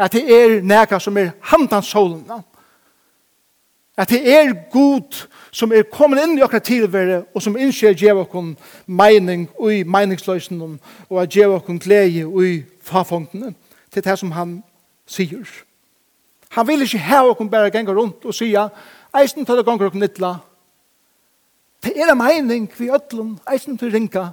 at 0.00 0.12
det 0.12 0.22
er 0.32 0.62
nega 0.64 0.98
som 0.98 1.16
er 1.20 1.34
handan 1.40 1.82
solene. 1.82 2.42
At 3.96 4.08
det 4.08 4.34
er 4.34 4.54
god 4.72 5.26
som 5.52 5.72
er 5.72 5.82
kommet 5.92 6.22
inn 6.24 6.38
i 6.38 6.42
akkurat 6.42 6.64
tilvære 6.64 7.18
og 7.34 7.42
som 7.42 7.56
innskjer 7.58 7.98
gjev 7.98 8.22
okkur 8.22 8.54
meining 8.86 9.48
og 9.58 9.74
i 9.74 9.82
meningsløsene 9.84 10.78
og 11.08 11.22
at 11.22 11.28
gjev 11.28 11.58
okkur 11.58 11.82
glede 11.84 12.24
og 12.24 12.46
i 12.46 12.62
farfangtene 12.82 13.52
til 13.92 14.04
det 14.04 14.18
som 14.18 14.32
han 14.32 14.62
sier. 15.06 15.44
Han 16.56 16.66
vil 16.66 16.82
ikke 16.82 16.98
ha 16.98 17.20
okkur 17.28 17.50
bare 17.52 17.70
ganger 17.70 17.94
rundt 17.94 18.24
og 18.24 18.34
sier 18.34 18.72
eisen 19.16 19.46
til 19.46 19.56
det 19.56 19.64
gonger 19.66 19.90
og 19.90 19.96
nittla, 19.96 20.34
det 21.82 21.92
er 21.96 22.12
en 22.12 22.18
mening 22.18 22.68
vi 22.78 22.90
ødlom, 22.90 23.38
eisen 23.52 23.78
til 23.78 23.92
ringa, 23.92 24.28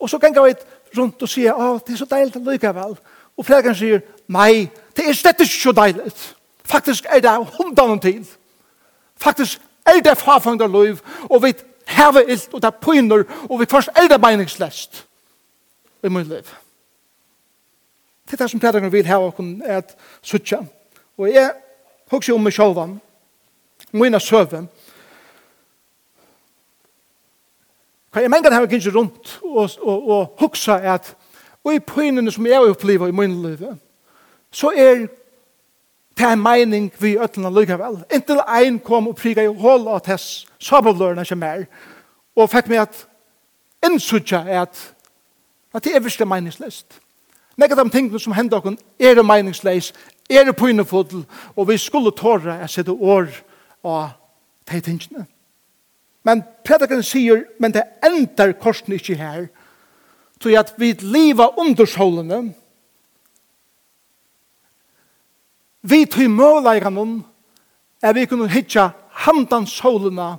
og 0.00 0.10
så 0.10 0.18
ganger 0.18 0.42
vi 0.42 0.54
rundt 0.98 1.22
og 1.22 1.28
sier, 1.28 1.54
å, 1.54 1.78
det 1.86 1.94
er 1.94 2.02
så 2.02 2.06
deilig 2.10 2.32
til 2.32 2.46
lykkevel, 2.46 2.96
og 3.36 3.46
flere 3.46 3.74
sier, 3.74 4.02
nei, 4.28 4.68
det 4.96 5.08
er 5.08 5.16
slett 5.16 5.40
ikke 5.42 5.58
så 5.58 5.74
deilig, 5.76 6.14
faktisk 6.64 7.06
er 7.10 7.22
det 7.24 7.34
hundan 7.58 8.00
til, 8.00 8.24
faktisk 9.16 9.62
er 9.86 10.00
det 10.04 10.18
farfangt 10.18 10.62
av 10.62 10.72
liv, 10.72 11.00
og 11.28 11.42
vi 11.44 11.54
heve 11.92 12.24
ilt, 12.28 12.50
og 12.52 12.62
det 12.62 12.70
er 12.70 12.82
pyner, 12.82 13.24
og 13.48 13.60
vi 13.60 13.70
først 13.70 13.90
er 13.96 14.08
det 14.08 14.20
meningslest 14.22 15.04
i 16.02 16.08
min 16.08 16.26
liv. 16.26 16.46
Det 18.26 18.38
er 18.38 18.44
det 18.44 18.50
som 18.50 18.60
prædikeren 18.60 18.92
vil 18.92 19.06
heve 19.06 19.32
er 19.64 19.76
at 19.76 19.96
suttja, 20.22 20.62
og 21.18 21.28
jeg 21.28 21.50
hugsi 22.10 22.32
om 22.32 22.40
meg 22.44 22.54
sjálvan, 22.54 23.00
mina 23.92 24.18
søve. 24.18 24.66
Hva 28.12 28.20
jeg 28.20 28.30
mengan 28.30 28.52
har 28.52 28.66
jeg 28.66 28.94
rundt 28.94 29.38
og, 29.42 29.70
og, 29.80 30.08
og 30.08 30.36
huksa 30.40 30.76
at 30.94 31.14
og 31.64 31.74
i 31.74 31.78
pynene 31.78 32.32
som 32.32 32.46
jeg 32.46 32.58
har 32.58 32.70
opplivet 32.70 33.08
i 33.08 33.14
min 33.16 33.42
liv 33.42 33.76
så 34.50 34.72
er 34.76 35.06
det 36.18 36.26
en 36.32 36.42
mening 36.42 36.92
vi 37.00 37.16
øtlene 37.16 37.50
lykkevel. 37.60 38.02
Inntil 38.12 38.42
ein 38.48 38.78
kom 38.80 39.08
og 39.08 39.16
priga 39.16 39.42
i 39.42 39.46
hål 39.46 39.88
av 39.88 40.02
tess 40.04 40.46
sabavlørene 40.60 41.24
som 41.24 41.42
er 41.42 41.64
og 42.36 42.50
fikk 42.50 42.68
meg 42.68 42.84
at 42.84 43.06
innsutja 43.86 44.44
at 44.62 44.92
at 45.74 45.84
det 45.84 45.94
er 45.96 46.00
virkelig 46.00 46.28
meningsløst. 46.28 47.00
Nekka 47.56 47.74
de 47.74 47.90
tingene 47.90 48.20
som 48.20 48.32
hender 48.32 48.56
okken 48.56 48.78
er 49.00 49.22
meningsløst, 49.22 49.96
er 50.30 50.52
pynefodel 50.52 51.24
og 51.56 51.68
vi 51.68 51.78
skulle 51.78 52.12
tåre 52.12 52.58
å 52.60 52.68
sette 52.68 52.92
år 52.92 53.30
av 53.84 54.14
de 54.70 54.80
tingene. 54.80 55.26
Men 56.22 56.44
predikeren 56.64 57.02
sier, 57.02 57.44
men 57.58 57.74
det 57.74 57.82
ender 58.04 58.54
korsen 58.62 58.94
ikke 58.94 59.18
her, 59.18 59.46
så 60.42 60.50
at 60.58 60.72
vi 60.78 60.92
lever 61.00 61.58
under 61.58 61.86
solene, 61.86 62.54
vi 65.82 66.04
tog 66.06 66.30
måleirene 66.30 67.00
om, 67.00 67.14
er 68.02 68.14
vi 68.14 68.26
kunne 68.26 68.50
hitja 68.50 68.90
handan 69.26 69.66
solene 69.66 70.36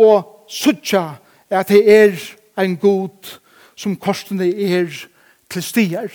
og 0.00 0.46
sutja 0.48 1.20
at 1.50 1.68
det 1.68 1.82
er 1.84 2.16
en 2.60 2.76
god 2.76 3.36
som 3.76 3.96
korsene 3.96 4.48
er 4.48 4.88
til 5.50 5.62
stier 5.64 6.08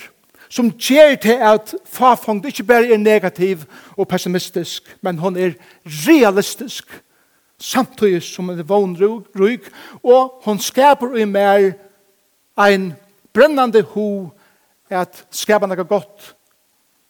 som 0.48 0.70
gjør 0.70 1.14
til 1.22 1.42
at 1.42 1.74
farfond 1.84 2.44
ikke 2.46 2.64
bare 2.64 2.92
er 2.92 2.98
negativ 2.98 3.64
og 3.96 4.08
pessimistisk, 4.08 4.96
men 5.00 5.18
hun 5.18 5.36
er 5.36 5.56
realistisk, 5.84 7.02
samtidig 7.58 8.22
som 8.22 8.48
hun 8.48 8.58
er 8.58 8.62
vognryg, 8.62 9.70
og 10.02 10.42
hun 10.44 10.58
skaper 10.58 11.16
i 11.16 11.24
mer 11.24 11.72
ein 12.56 12.94
brennande 13.32 13.82
ho 13.82 14.30
at 14.90 15.26
skapa 15.30 15.66
noe 15.66 15.84
godt 15.84 16.32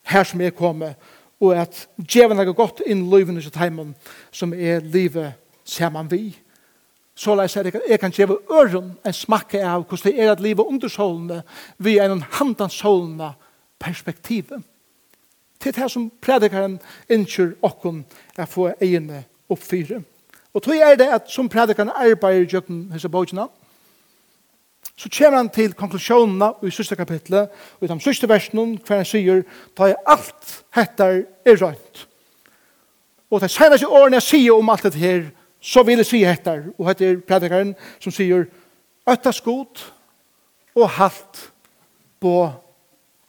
her 0.07 0.25
som 0.25 0.40
er 0.40 0.50
kommet, 0.50 0.97
og 1.40 1.55
at 1.57 1.87
djeva 1.99 2.35
noe 2.35 2.55
godt 2.57 2.83
inn 2.87 3.05
i 3.07 3.16
livet 3.16 3.95
som 4.33 4.55
er 4.55 4.81
livet 4.81 5.35
sammen 5.64 6.11
vi 6.11 6.37
så 7.17 7.35
la 7.35 7.47
jeg 7.49 7.67
at 7.67 7.81
jeg 7.89 8.01
kan 8.01 8.13
gjøre 8.13 8.39
øren 8.53 8.91
en 9.07 9.13
smakke 9.13 9.63
av 9.65 9.87
hvordan 9.89 10.13
det 10.13 10.23
er 10.23 10.33
at 10.33 10.41
livet 10.41 10.69
under 10.69 10.89
solene 10.89 11.43
vi 11.79 11.97
er 11.99 12.13
en 12.13 12.25
handan 12.39 12.71
solene 12.71 13.31
perspektivet. 13.81 14.63
Til 15.61 15.75
det 15.75 15.91
som 15.91 16.11
predikeren 16.21 16.79
innkjør 17.09 17.55
okken 17.63 18.05
er 18.37 18.45
få 18.45 18.69
egne 18.81 19.25
oppfyre. 19.49 20.03
Og 20.55 20.63
tog 20.63 20.77
er 20.77 20.97
det 20.97 21.09
at 21.13 21.31
som 21.33 21.49
predikeren 21.49 21.91
arbeider 21.95 22.45
i 22.45 22.51
jøkken 22.53 22.91
hese 22.93 23.09
bøkene, 23.09 23.49
så 24.97 25.09
kommer 25.19 25.37
han 25.37 25.49
til 25.49 25.75
konklusjonene 25.77 26.53
i 26.65 26.71
siste 26.71 26.97
kapitlet, 26.97 27.49
og 27.81 27.85
i 27.85 27.91
de 27.91 28.01
siste 28.01 28.29
versene, 28.29 28.79
hver 28.87 29.03
han 29.03 29.09
sier, 29.09 29.43
da 29.77 29.91
er 29.91 29.99
alt 30.09 30.55
hettar 30.73 31.25
er 31.45 31.59
rønt. 31.61 32.07
Og 33.31 33.41
det 33.41 33.51
seneste 33.51 33.89
årene 33.89 34.17
jeg 34.17 34.23
sier 34.23 34.57
om 34.57 34.71
alt 34.73 34.87
dette 34.87 34.99
her, 34.99 35.27
så 35.67 35.83
vil 35.83 35.99
jeg 35.99 36.07
si 36.07 36.23
dette, 36.23 36.53
og 36.79 36.87
dette 36.87 37.09
er 37.11 37.23
predikaren 37.27 37.73
som 37.99 38.15
sier, 38.15 38.45
øtta 39.11 39.33
skot 39.35 39.83
og 40.77 40.91
halt 40.95 41.41
på 42.23 42.35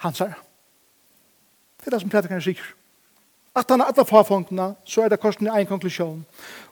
hans 0.04 0.22
herre. 0.22 0.38
Det 1.80 1.90
er 1.90 1.96
det 1.96 2.02
som 2.04 2.14
predikaren 2.14 2.44
sier. 2.46 2.62
At 3.58 3.74
han 3.74 3.82
er 3.82 3.90
alle 3.90 4.06
farfondene, 4.06 4.76
så 4.86 5.02
er 5.02 5.10
det 5.10 5.20
korsen 5.20 5.50
i 5.50 5.56
en 5.60 5.70
konklusjon. 5.70 6.22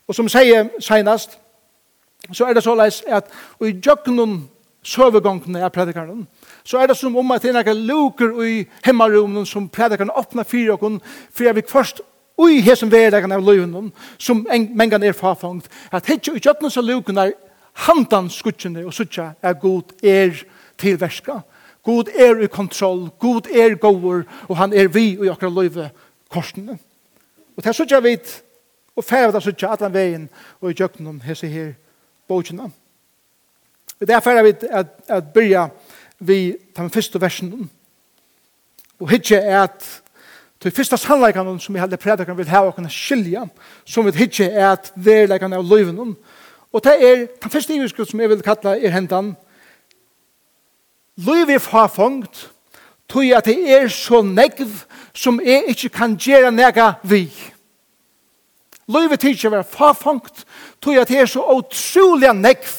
Og 0.08 0.16
som 0.16 0.30
sier 0.30 0.70
senast, 0.80 1.40
så 2.32 2.46
er 2.46 2.54
det 2.54 2.64
så 2.64 2.76
leis 2.78 3.02
at 3.08 3.32
i 3.62 3.74
jøkkenen 3.74 4.44
søvegongene 4.86 5.64
av 5.66 5.74
predikaren, 5.74 6.28
så 6.64 6.78
er 6.78 6.92
det 6.92 6.98
som 6.98 7.16
om 7.18 7.32
at 7.34 7.42
det 7.42 7.56
er 7.56 7.64
noen 7.66 7.88
luker 7.90 8.38
i 8.46 8.68
hemmarumene 8.86 9.46
som 9.50 9.70
predikaren 9.70 10.14
åpner 10.14 10.46
for 10.46 10.62
dere, 10.62 11.00
for 11.32 11.44
jeg 11.44 11.56
vil 11.56 11.74
først 11.74 12.02
ui 12.38 12.62
hesum 12.62 12.92
verdagen 12.92 13.32
av 13.32 13.44
løyvnum, 13.44 13.92
som 14.18 14.46
mengan 14.50 15.04
er 15.04 15.16
farfangt, 15.16 15.70
at 15.92 16.08
hitje 16.10 16.36
ut 16.36 16.46
jötnus 16.46 16.78
og 16.78 16.90
er 17.18 17.34
handan 17.88 18.30
skutsjene 18.30 18.86
og 18.86 18.94
sutja 18.94 19.34
er 19.42 19.54
god 19.54 19.94
er 20.04 20.44
tilverska. 20.78 21.42
God 21.84 22.10
er 22.10 22.42
i 22.42 22.48
kontroll, 22.48 23.10
god 23.20 23.48
er 23.48 23.76
goer, 23.76 24.24
og 24.50 24.58
han 24.58 24.74
er 24.74 24.88
vi 24.88 25.18
og 25.20 25.26
jakra 25.26 25.50
løyve 25.50 25.90
korsene. 26.30 26.80
Og 27.56 27.64
det 27.64 27.70
er 27.70 27.78
sutja 27.78 28.00
vit, 28.00 28.42
og 28.96 29.04
fævda 29.04 29.40
sutja 29.40 29.74
atlan 29.74 29.94
vegin 29.94 30.30
og 30.62 30.72
i 30.72 30.76
jötnum 30.80 31.22
hese 31.24 31.48
her 31.48 31.74
bókina. 32.28 32.72
Og 34.00 34.08
det 34.08 34.16
er 34.16 34.20
færa 34.20 34.44
at, 34.72 34.88
at 35.08 35.34
byrja 35.34 35.68
vi 36.20 36.56
den 36.78 36.90
første 36.90 37.22
versen. 37.22 37.70
Og 39.00 39.10
hitje 39.10 39.36
er 39.36 39.64
at 39.64 40.02
Det 40.66 40.74
første 40.74 40.98
sannleikene 40.98 41.60
som 41.62 41.76
vi 41.76 41.80
heldig 41.80 42.00
predikene 42.02 42.40
vil 42.40 42.48
ha 42.50 42.64
og 42.66 42.74
kunne 42.74 42.90
skilja, 42.90 43.44
som 43.86 44.06
vi 44.08 44.16
hitje 44.18 44.48
er 44.50 44.72
at 44.72 44.88
verleikene 44.96 45.60
av 45.60 45.66
løyven. 45.70 46.16
Og 46.74 46.84
det 46.84 46.94
er 46.98 47.20
den 47.30 47.52
første 47.54 47.76
iverskritt 47.76 48.10
som 48.10 48.20
jeg 48.20 48.32
vil 48.32 48.42
kalla 48.42 48.74
er 48.74 48.96
hendan. 48.96 49.36
Løyv 51.22 51.52
er 51.54 51.62
farfangt, 51.62 52.48
tog 53.08 53.30
at 53.38 53.46
det 53.46 53.60
er 53.72 53.86
så 53.94 54.24
negv 54.26 54.72
som 55.14 55.38
jeg 55.46 55.70
ikke 55.76 55.90
kan 56.00 56.16
gjøre 56.18 56.50
nega 56.52 56.96
vi. 57.04 57.30
Løyvet 58.90 59.22
hitje 59.22 59.52
var 59.52 59.68
farfangt, 59.70 60.48
tog 60.82 60.98
at 60.98 61.14
det 61.14 61.20
er 61.20 61.30
så 61.30 61.46
utrolig 61.46 62.34
negv, 62.34 62.74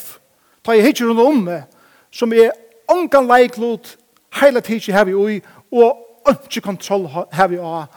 ta 0.59 0.75
jeg 0.75 0.89
hitje 0.89 1.07
rundt 1.07 1.23
om 1.23 1.39
meg, 1.47 1.63
som 2.11 2.35
er 2.35 2.51
ongan 2.91 3.31
leiklod, 3.31 3.95
heila 4.41 4.59
hitje 4.67 4.93
her 4.93 5.07
vi 5.07 5.15
ui, 5.15 5.39
og 5.71 6.03
ikke 6.33 6.61
kontroll 6.61 7.07
har 7.07 7.47
vi 7.47 7.59
av 7.59 7.87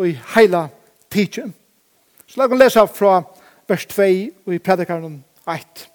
og 0.00 0.08
i 0.08 0.16
heila 0.34 0.68
tidsen. 1.12 1.54
Så 2.26 2.40
la 2.40 2.46
oss 2.46 2.60
lese 2.60 2.86
fra 2.94 3.20
vers 3.68 3.86
2 3.90 4.06
og 4.46 4.54
i 4.54 4.58
predikaren 4.58 5.24
1. 5.48 5.86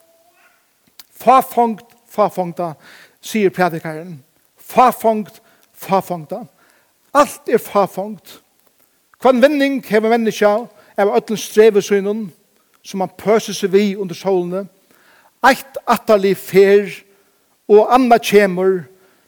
Fafongt, 1.16 1.86
fafangta, 2.12 2.74
sier 3.22 3.50
predikaren. 3.50 4.20
Fafongt, 4.58 5.42
fafongta. 5.74 6.44
Alt 7.14 7.50
er 7.50 7.58
fafangt. 7.58 8.42
Kvann 9.22 9.42
vending 9.42 9.80
hever 9.88 10.12
menneska 10.12 10.52
av 10.98 11.14
ötlen 11.16 11.40
strevesynen 11.40 12.28
som 12.86 13.02
han 13.02 13.14
pøser 13.18 13.56
seg 13.56 13.72
vi 13.74 13.96
under 13.98 14.16
solene. 14.16 14.66
Eit 15.46 15.80
atterlig 15.88 16.36
fer 16.38 16.92
og 17.72 17.90
anna 17.94 18.20
kjemur, 18.22 18.84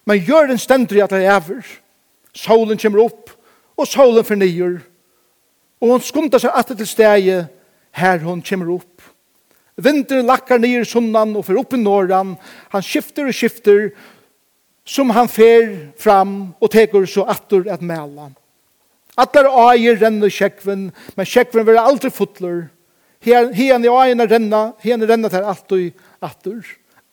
men 0.06 0.24
gjør 0.24 0.52
den 0.52 0.62
stendri 0.62 1.02
at 1.02 1.14
det 1.16 1.26
er 1.26 1.42
Solen 2.38 2.78
kommer 2.78 3.08
opp, 3.08 3.32
og 3.78 3.90
solen 3.90 4.26
fornyer. 4.26 4.80
Og 5.82 5.94
hun 5.94 6.06
skundar 6.06 6.42
seg 6.42 6.54
alltid 6.54 6.82
til 6.82 6.90
stegi 6.90 7.38
her 7.98 8.22
hun 8.24 8.44
kommer 8.46 8.76
opp. 8.78 9.06
Vinteren 9.78 10.26
lakkar 10.26 10.62
ned 10.62 10.82
i 10.82 10.86
sunnan 10.90 11.36
og 11.38 11.46
fer 11.46 11.60
opp 11.62 11.76
i 11.78 11.82
norran. 11.82 12.36
Han 12.74 12.86
skifter 12.86 13.30
og 13.30 13.38
skifter 13.38 13.92
som 14.88 15.12
han 15.14 15.30
fer 15.30 15.92
fram 16.00 16.56
og 16.58 16.72
teker 16.74 17.06
så 17.10 17.28
atter 17.30 17.68
at 17.70 17.84
mela. 17.86 18.32
Atler 19.18 19.50
eier 19.50 19.98
renner 19.98 20.30
kjekven, 20.30 20.90
men 21.18 21.30
kjekven 21.30 21.66
vil 21.68 21.80
aldri 21.82 22.10
fotler. 22.14 22.68
Hien 23.26 23.86
i 23.86 23.90
eierne 23.90 24.28
renna, 24.30 24.62
hien 24.82 25.02
i 25.02 25.10
renna 25.10 25.30
til 25.34 25.46
alt 25.46 25.74
og 25.74 26.04
atter. 26.26 26.62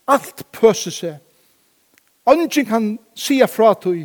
Alt 0.05 0.45
pøser 0.53 0.93
seg. 0.93 1.15
Ongen 2.29 2.69
kan 2.69 2.93
sia 3.17 3.49
fra 3.49 3.73
tog 3.77 4.05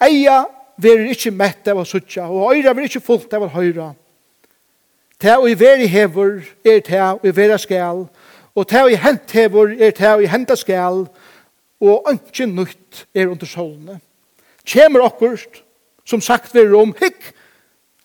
Eia 0.00 0.44
verir 0.80 1.10
ikkje 1.12 1.32
mett 1.34 1.68
av 1.68 1.82
å 1.82 1.84
suttja, 1.84 2.24
og 2.28 2.54
øyra 2.54 2.72
verir 2.72 2.88
ikkje 2.88 3.04
fullt 3.04 3.34
av 3.36 3.44
å 3.44 3.52
høyra. 3.52 3.90
Ta 5.20 5.36
og 5.36 5.50
i 5.50 5.56
veri 5.58 5.88
hever 5.90 6.40
er 6.64 6.80
ta 6.84 7.10
og 7.18 7.26
i 7.28 7.34
vera 7.36 7.58
skal, 7.60 8.06
og 8.56 8.68
ta 8.68 8.86
og 8.86 8.94
i 8.94 9.00
hent 9.00 9.34
hever 9.36 9.74
er 9.76 9.92
ta 9.96 10.14
og 10.16 10.24
i 10.24 10.30
henta 10.32 10.56
skal, 10.56 11.04
og 11.80 12.08
ønske 12.08 12.46
nytt 12.48 13.04
er 13.14 13.28
under 13.28 13.48
solene. 13.48 14.00
Kjemer 14.64 15.04
okkurst, 15.04 15.62
som 16.08 16.22
sagt 16.24 16.54
verir 16.56 16.76
om, 16.78 16.94
hikk, 16.96 17.32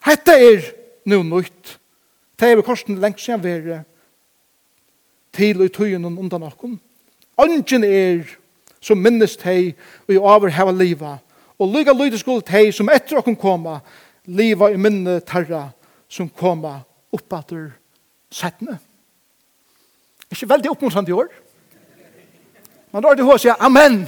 hetta 0.06 0.36
er 0.36 0.64
nu 1.08 1.22
nytt. 1.24 1.78
Ta 2.36 2.52
er 2.52 2.64
korsen 2.66 3.00
lengt 3.00 3.24
siden 3.24 3.44
veri 3.44 3.80
til 5.36 5.60
og 5.60 5.68
i 5.68 5.72
tøyen 5.72 6.06
undan 6.06 6.44
okkur. 6.48 6.76
Ønsken 7.44 7.84
er 7.84 8.36
som 8.84 9.00
minnes 9.02 9.36
hei 9.44 9.74
og 10.08 10.14
i 10.14 10.20
over 10.20 10.52
heva 10.54 10.72
livet 10.76 11.25
Og 11.60 11.72
lyga 11.72 11.94
lyder 11.94 12.20
skuld 12.20 12.44
tei 12.44 12.72
som 12.76 12.90
etter 12.92 13.20
okkom 13.20 13.38
koma, 13.40 13.80
liva 14.26 14.72
i 14.72 14.80
minne 14.80 15.20
tarra 15.24 15.70
som 16.10 16.30
koma 16.30 16.80
oppater 17.16 17.70
settene. 18.32 18.78
Ikke 20.32 20.50
veldig 20.50 20.72
oppmuntrande 20.72 21.14
i 21.14 21.16
år. 21.16 21.30
Man 22.92 23.06
rör 23.06 23.16
det 23.16 23.24
hos 23.24 23.46
jeg, 23.46 23.56
amen, 23.60 24.08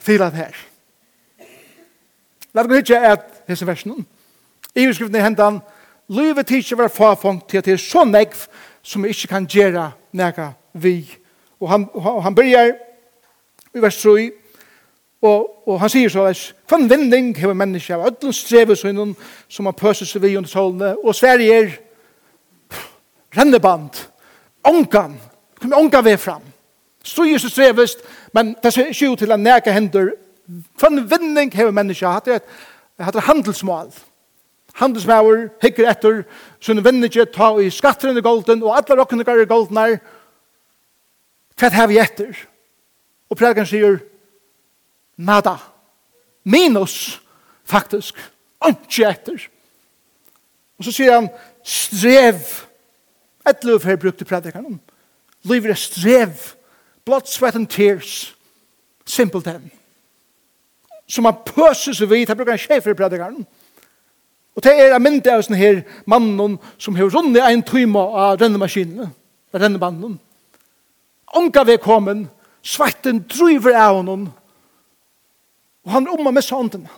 til 0.00 0.22
at 0.22 0.32
her. 0.34 0.56
Lad 2.52 2.68
meg 2.68 2.80
hitje 2.80 2.98
at 2.98 3.26
hese 3.48 3.66
versen. 3.66 4.06
I 4.74 4.86
beskriften 4.86 5.16
i 5.16 5.22
hendan, 5.22 5.60
lyve 6.08 6.42
tidsje 6.42 6.78
var 6.78 6.88
farfångt 6.88 7.48
til 7.48 7.58
at 7.58 7.68
det 7.68 7.76
er 7.76 7.82
så 7.82 8.04
negv 8.04 8.46
som 8.82 9.04
vi 9.04 9.12
ikke 9.12 9.28
kan 9.30 9.46
gjøre 9.46 9.90
nega 10.12 10.52
vi. 10.72 11.04
Og 11.60 11.70
han, 11.70 11.86
og 11.94 12.22
han 12.24 12.34
byrjar 12.34 12.72
i 13.74 13.82
vers 13.82 14.00
3, 14.02 14.30
Og, 15.22 15.68
og 15.68 15.80
han 15.80 15.90
sier 15.92 16.08
så 16.08 16.24
for 16.68 16.80
en 16.80 16.88
vending 16.90 17.34
hever 17.36 17.56
mennesker 17.56 17.98
av 17.98 18.06
ødlens 18.08 18.40
strevesønnen 18.46 19.12
som 19.48 19.68
har 19.68 19.76
pøset 19.76 20.08
seg 20.08 20.22
vid 20.24 20.38
under 20.38 20.48
solene, 20.48 20.94
og 21.04 21.14
Sverige 21.14 21.58
er 21.58 21.74
renneband, 23.36 24.00
ångan, 24.64 25.18
kommer 25.60 25.76
ångan 25.76 26.04
ved 26.04 26.18
fram. 26.18 26.46
Strøyer 27.04 27.40
seg 27.40 27.52
strevest, 27.52 28.00
men 28.32 28.54
det 28.62 28.72
ser 28.72 28.88
ikke 28.88 29.12
ut 29.12 29.20
til 29.20 29.32
å 29.32 29.40
næka 29.40 29.72
hender. 29.72 30.14
For 30.80 30.88
en 30.88 31.04
vending 31.10 31.52
hever 31.54 31.74
menneske, 31.74 32.08
hatt 32.08 32.28
det 32.28 32.40
hatt 33.00 33.16
er 33.16 33.28
handelsmål. 33.28 33.92
Handelsmål, 34.80 35.48
hikker 35.62 35.88
etter, 35.90 36.22
så 36.60 36.72
en 36.72 36.82
sånn 36.84 37.04
ikke 37.08 37.28
ta 37.32 37.52
i 37.60 37.70
skatteren 37.72 38.18
i 38.18 38.24
golden, 38.24 38.62
og 38.64 38.76
alle 38.76 38.96
rokkene 39.00 39.24
i 39.24 39.48
golden 39.48 39.80
her, 39.80 39.98
hva 41.60 41.70
har 41.74 41.88
vi 41.90 41.98
etter? 42.00 42.36
Og 43.30 43.36
prædikan 43.36 43.68
sier, 43.68 43.98
nada. 45.20 45.56
Minus, 46.44 47.20
faktisk, 47.64 48.16
ikke 48.68 49.08
etter. 49.08 49.48
Og 50.78 50.86
så 50.86 50.94
sier 50.96 51.18
han, 51.18 51.28
strev. 51.64 52.40
Et 53.48 53.64
løv 53.64 53.84
her 53.84 54.00
brukte 54.00 54.24
predikeren 54.24 54.66
om. 54.66 54.80
Livet 55.48 55.74
er 55.74 55.80
strev. 55.80 56.54
Blood, 57.04 57.28
sweat 57.28 57.56
and 57.56 57.68
tears. 57.68 58.34
Simple 59.04 59.42
den. 59.44 59.70
Som 61.08 61.26
man 61.26 61.40
pøser 61.44 61.96
seg 61.96 62.10
vidt, 62.10 62.28
han 62.30 62.38
bruker 62.38 62.54
en 62.54 62.62
sjefer 62.62 62.94
i 62.94 62.96
predikeren. 62.96 63.44
Og 64.56 64.64
det 64.64 64.74
er 64.82 64.98
mynd 65.02 65.26
av 65.30 65.44
sånne 65.44 65.58
her 65.60 65.80
mannen 66.10 66.58
som 66.78 66.96
har 66.98 67.10
rundet 67.12 67.44
en 67.44 67.62
time 67.64 68.00
av 68.00 68.40
rennemaskinene, 68.40 69.08
av 69.54 69.62
rennebanden. 69.62 70.18
Onka 71.36 71.64
er 71.64 71.80
kommet, 71.82 72.26
svetten 72.62 73.22
driver 73.30 73.76
av 73.78 74.00
honom, 74.00 74.26
Og 75.84 75.92
han 75.92 76.08
omma 76.08 76.30
med 76.30 76.42
sånden. 76.42 76.88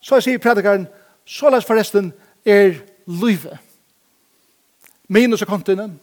Så 0.00 0.18
jeg 0.18 0.22
sier 0.22 0.42
predikeren, 0.42 0.86
så 1.24 1.50
lest 1.50 1.68
forresten 1.68 2.12
er 2.44 2.74
livet. 3.06 3.58
Minus 5.08 5.42
og 5.42 5.48
kontinen. 5.48 6.00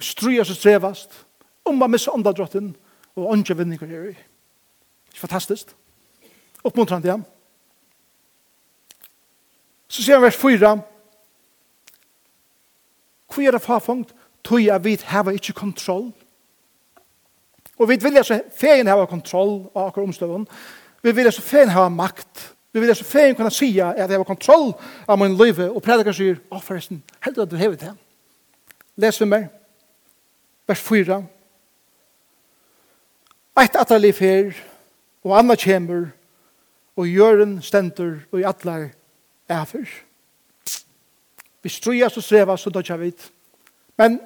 Strujas 0.00 0.50
og 0.50 0.56
strevast. 0.56 1.26
Omma 1.64 1.86
med 1.86 1.98
sånden 1.98 2.34
drotten. 2.34 2.76
Og 3.16 3.30
åndsje 3.32 3.56
vinninger 3.56 3.86
er 3.86 4.10
i. 4.10 4.16
Fantastisk. 5.16 5.72
Oppmuntrande 6.64 7.10
ham. 7.10 7.24
Så 9.88 10.02
sier 10.02 10.18
han 10.18 10.26
vers 10.26 10.36
4. 10.36 10.76
Hvor 13.32 13.42
er 13.42 13.50
det 13.50 13.62
farfungt? 13.62 14.14
Tøy 14.44 14.66
jeg 14.66 14.84
vet 14.84 15.08
heva 15.10 15.32
ikke 15.34 15.52
kontroll. 15.52 16.12
Og 17.78 17.88
vi 17.90 17.98
vil 18.00 18.16
altså 18.16 18.40
feien 18.56 18.88
hava 18.88 19.06
kontroll 19.10 19.66
av 19.74 19.90
akkur 19.90 20.06
omstøvun. 20.06 20.46
Vi 21.02 21.12
vil 21.12 21.28
altså 21.28 21.44
feien 21.44 21.72
hava 21.72 21.88
makt. 21.92 22.52
Vi 22.72 22.80
vil 22.80 22.96
så 22.96 23.04
feien 23.08 23.36
kunna 23.36 23.50
sia 23.50 23.92
at 23.94 24.10
jeg 24.10 24.18
har 24.18 24.28
kontroll 24.28 24.74
av 25.08 25.18
min 25.18 25.36
liv. 25.36 25.60
Og 25.70 25.80
predikar 25.84 26.12
sier, 26.16 26.40
å 26.52 26.60
forresten, 26.60 27.02
heldur 27.24 27.46
at 27.46 27.52
du 27.52 27.56
hever 27.56 27.78
det. 27.80 27.92
Les 29.00 29.20
vi 29.20 29.28
mer. 29.28 29.46
Vers 30.68 30.82
4. 30.84 31.16
Eit 33.56 33.78
atali 33.80 34.10
her, 34.18 34.50
og 35.24 35.38
anna 35.38 35.56
kjemur, 35.56 36.10
og 36.96 37.08
jøren 37.08 37.62
stendur, 37.64 38.18
og 38.32 38.40
i 38.40 38.44
atlar 38.44 38.90
efer. 39.48 39.88
Vi 41.62 41.72
strujas 41.72 42.16
og 42.20 42.24
strevas 42.24 42.66
og 42.68 42.74
dodja 42.76 42.98
vid. 43.00 43.24
Men 43.96 44.20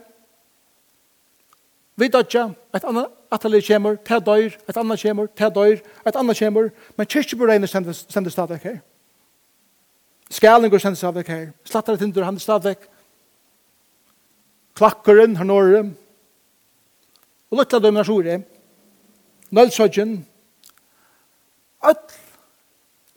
Vi 2.01 2.09
dødja, 2.09 2.47
et 2.75 2.85
annet 2.89 3.11
atelig 3.35 3.65
kjemur, 3.67 3.99
te 4.07 4.17
døyr, 4.25 4.55
et 4.69 4.77
annet 4.81 5.03
kjemur, 5.03 5.27
te 5.37 5.51
døyr, 5.53 5.83
et 6.09 6.17
annet 6.17 6.39
kjemur, 6.39 6.71
men 6.97 7.07
kyrkjebøreiner 7.07 7.69
sender 7.69 8.33
stadig 8.33 8.61
her. 8.63 8.79
Skælinger 10.31 10.79
sender 10.79 10.97
stadig 10.97 11.27
her. 11.29 11.51
Slattare 11.65 11.99
tinder, 12.01 12.25
han 12.25 12.39
er 12.39 12.41
stadig. 12.41 12.77
Klakkeren, 14.79 15.37
han 15.37 15.47
når 15.47 15.69
det. 15.75 15.83
Og 17.51 17.59
lytta 17.59 17.79
dømmer 17.79 18.01
hans 18.01 18.09
ordet. 18.09 18.43
Nølsøgjen. 19.51 20.27
Alt 21.83 22.17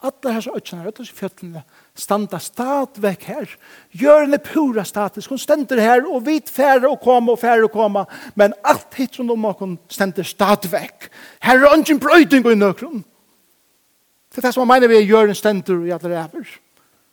Alla 0.04 0.34
hans 0.34 0.48
ötsarna, 0.48 0.82
alla 0.82 0.92
hans 0.98 1.12
fjöllene, 1.12 1.64
standa 1.96 2.40
stadväck 2.40 3.24
här. 3.24 3.50
Jörn 3.92 4.34
är 4.34 4.38
pura 4.38 4.86
statisk. 4.86 5.30
Hon 5.30 5.40
ständer 5.40 5.78
här 5.78 6.16
och 6.16 6.28
vit 6.28 6.50
färre 6.50 6.88
och 6.88 7.02
komma 7.02 7.32
och 7.32 7.40
färre 7.40 7.64
och 7.64 7.72
komma. 7.72 8.06
Men 8.34 8.54
allt 8.64 8.94
hit 8.94 9.16
som 9.16 9.28
de 9.28 9.44
har 9.44 9.78
ständer 9.94 10.24
stadväck. 10.24 11.04
Här 11.40 11.60
är 11.60 11.78
ingen 11.78 11.98
bröjting 11.98 12.52
i 12.52 12.56
nökron. 12.56 13.04
Det 14.36 14.42
är 14.42 14.42
det 14.42 14.54
som 14.54 14.68
man 14.68 14.76
menar 14.76 14.88
vi 14.88 15.00
gör 15.00 15.28
en 15.28 15.36
ständer 15.36 15.86
i 15.86 15.92
alla 15.92 16.10
räver. 16.10 16.48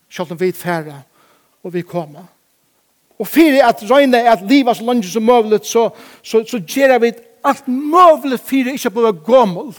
Själv 0.09 0.33
om 0.33 0.37
vit 0.37 0.57
färre 0.57 0.97
och 1.63 1.75
vi 1.75 1.83
komma. 1.83 2.27
Og 3.21 3.29
fyrir 3.29 3.61
at 3.69 3.83
røyne 3.85 4.17
er 4.17 4.33
at 4.33 4.47
livet 4.49 4.77
så 4.77 4.85
langt 4.85 5.05
som 5.05 5.23
møvlet, 5.23 5.67
så, 5.67 5.91
så, 6.23 6.41
så 6.49 6.59
gjør 6.59 6.99
vi 6.99 7.13
alt 7.45 7.67
møvlet 7.69 8.41
fyrir 8.41 8.79
ikke 8.79 8.89
å 8.89 8.95
bli 8.97 9.11
gommel. 9.27 9.75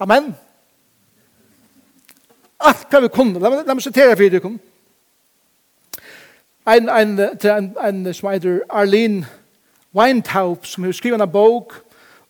Amen. 0.00 0.30
Amen. 0.30 0.49
Allt 2.60 2.90
hva 2.90 3.00
vi 3.00 3.08
kunne. 3.08 3.40
La, 3.40 3.62
la 3.66 3.74
meg 3.74 3.82
sitere 3.82 4.16
for 4.16 4.28
dere. 4.28 4.52
En, 6.70 6.88
en, 6.88 7.20
en, 7.20 7.70
en 7.82 8.14
som 8.14 8.28
heter 8.30 8.60
Arlene 8.68 9.26
Weintaub, 9.96 10.66
som 10.66 10.84
har 10.84 10.92
skrivit 10.92 11.20
en 11.20 11.30
bok 11.30 11.74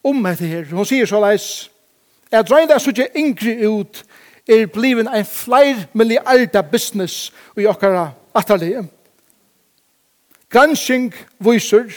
om 0.05 0.23
det 0.23 0.47
här. 0.47 0.65
Hon 0.73 0.87
säger 0.87 1.07
så 1.07 1.21
läs. 1.21 1.71
Jag 2.31 2.47
drar 2.47 2.67
det 2.67 2.81
så 2.81 2.91
ikke 2.91 3.09
yngre 3.17 3.53
ut, 3.69 4.05
er 4.49 4.67
bliven 4.67 5.09
en 5.09 5.25
fleir 5.25 5.87
milliarda 5.93 6.63
business 6.63 7.33
i 7.57 7.67
okkara 7.67 8.13
atterlige. 8.35 8.85
Gransking 10.51 11.15
viser 11.39 11.91